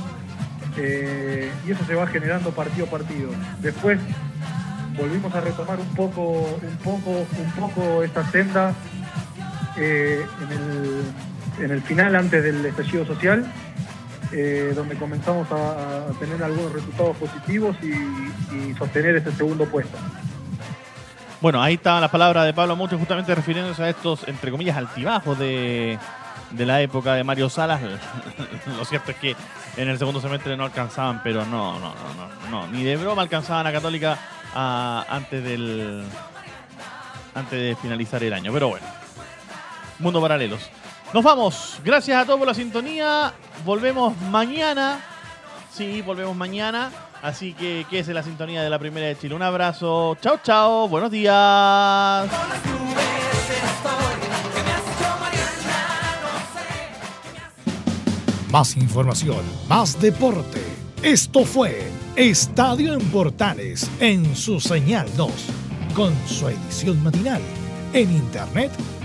eh, 0.78 1.52
y 1.68 1.72
eso 1.72 1.84
se 1.86 1.96
va 1.96 2.08
generando 2.08 2.52
partido 2.52 2.86
a 2.86 2.90
partido. 2.90 3.30
Después 3.62 4.00
volvimos 4.98 5.34
a 5.36 5.42
retomar 5.42 5.80
un 5.80 5.94
poco, 5.96 6.58
un 6.62 6.78
poco, 6.84 7.12
un 7.12 7.52
poco 7.60 8.04
esta 8.04 8.30
senda 8.32 8.74
eh, 9.78 10.26
en, 10.42 10.52
el, 10.52 11.66
en 11.66 11.72
el 11.72 11.82
final 11.82 12.16
antes 12.16 12.42
del 12.44 12.66
estallido 12.66 13.06
social, 13.06 13.46
eh, 14.38 14.74
donde 14.76 14.96
comenzamos 14.96 15.48
a, 15.50 16.08
tener 16.20 16.44
algunos 16.44 16.74
resultados 16.74 17.16
positivos 17.16 17.78
y, 17.82 18.74
sostener 18.78 19.16
ese 19.16 19.32
segundo 19.32 19.66
puesto. 19.66 19.98
Bueno, 21.40 21.62
ahí 21.62 21.76
estaban 21.76 22.02
las 22.02 22.12
palabras 22.12 22.46
de 22.46 22.54
Pablo 22.54 22.76
Mucho, 22.76 22.98
justamente 22.98 23.34
refiriéndose 23.34 23.84
a 23.84 23.90
estos, 23.90 24.28
entre 24.28 24.52
comillas, 24.52 24.76
altibajos 24.76 25.40
de, 25.40 25.98
de 26.52 26.66
la 26.66 26.82
época 26.82 27.14
de 27.14 27.24
Mario 27.24 27.50
Salas. 27.50 27.82
Lo 28.78 28.84
cierto 28.84 29.12
es 29.12 29.18
que 29.18 29.36
en 29.78 29.88
el 29.88 29.98
segundo 29.98 30.20
semestre 30.20 30.58
no 30.58 30.66
alcanzaban, 30.66 31.22
pero 31.24 31.46
no, 31.46 31.80
no, 31.80 31.94
no, 31.96 32.50
no. 32.50 32.68
Ni 32.68 32.84
de 32.84 32.98
broma 32.98 33.22
alcanzaban 33.22 33.68
a 33.68 33.72
Católica 33.72 34.18
antes 34.54 35.44
del 35.44 36.04
antes 37.34 37.60
de 37.60 37.76
finalizar 37.82 38.24
el 38.24 38.34
año. 38.34 38.52
Pero 38.52 38.70
bueno, 38.70 38.86
mundo 40.00 40.22
paralelos. 40.22 40.70
Nos 41.14 41.24
vamos. 41.24 41.80
Gracias 41.84 42.22
a 42.22 42.26
todos 42.26 42.40
por 42.40 42.48
la 42.48 42.54
sintonía. 42.54 43.34
Volvemos 43.64 44.16
mañana. 44.30 45.00
Sí, 45.72 46.02
volvemos 46.02 46.36
mañana. 46.36 46.92
Así 47.22 47.54
que 47.54 47.86
quédese 47.90 48.14
la 48.14 48.24
sintonía 48.24 48.62
de 48.62 48.70
la 48.70 48.80
primera 48.80 49.08
de 49.08 49.18
Chile. 49.18 49.36
Un 49.36 49.42
abrazo. 49.42 50.18
Chao, 50.22 50.40
chao. 50.44 50.88
Buenos 50.88 51.12
días. 51.12 52.30
Más 58.52 58.78
información, 58.78 59.44
más 59.68 60.00
deporte. 60.00 60.62
Esto 61.04 61.44
fue 61.44 61.92
Estadio 62.16 62.94
en 62.94 63.02
Portales 63.12 63.90
en 64.00 64.34
su 64.36 64.62
señal 64.62 65.08
2, 65.18 65.30
con 65.94 66.14
su 66.26 66.48
edición 66.48 67.04
matinal. 67.04 67.42
En 67.92 68.10
internet 68.12 68.72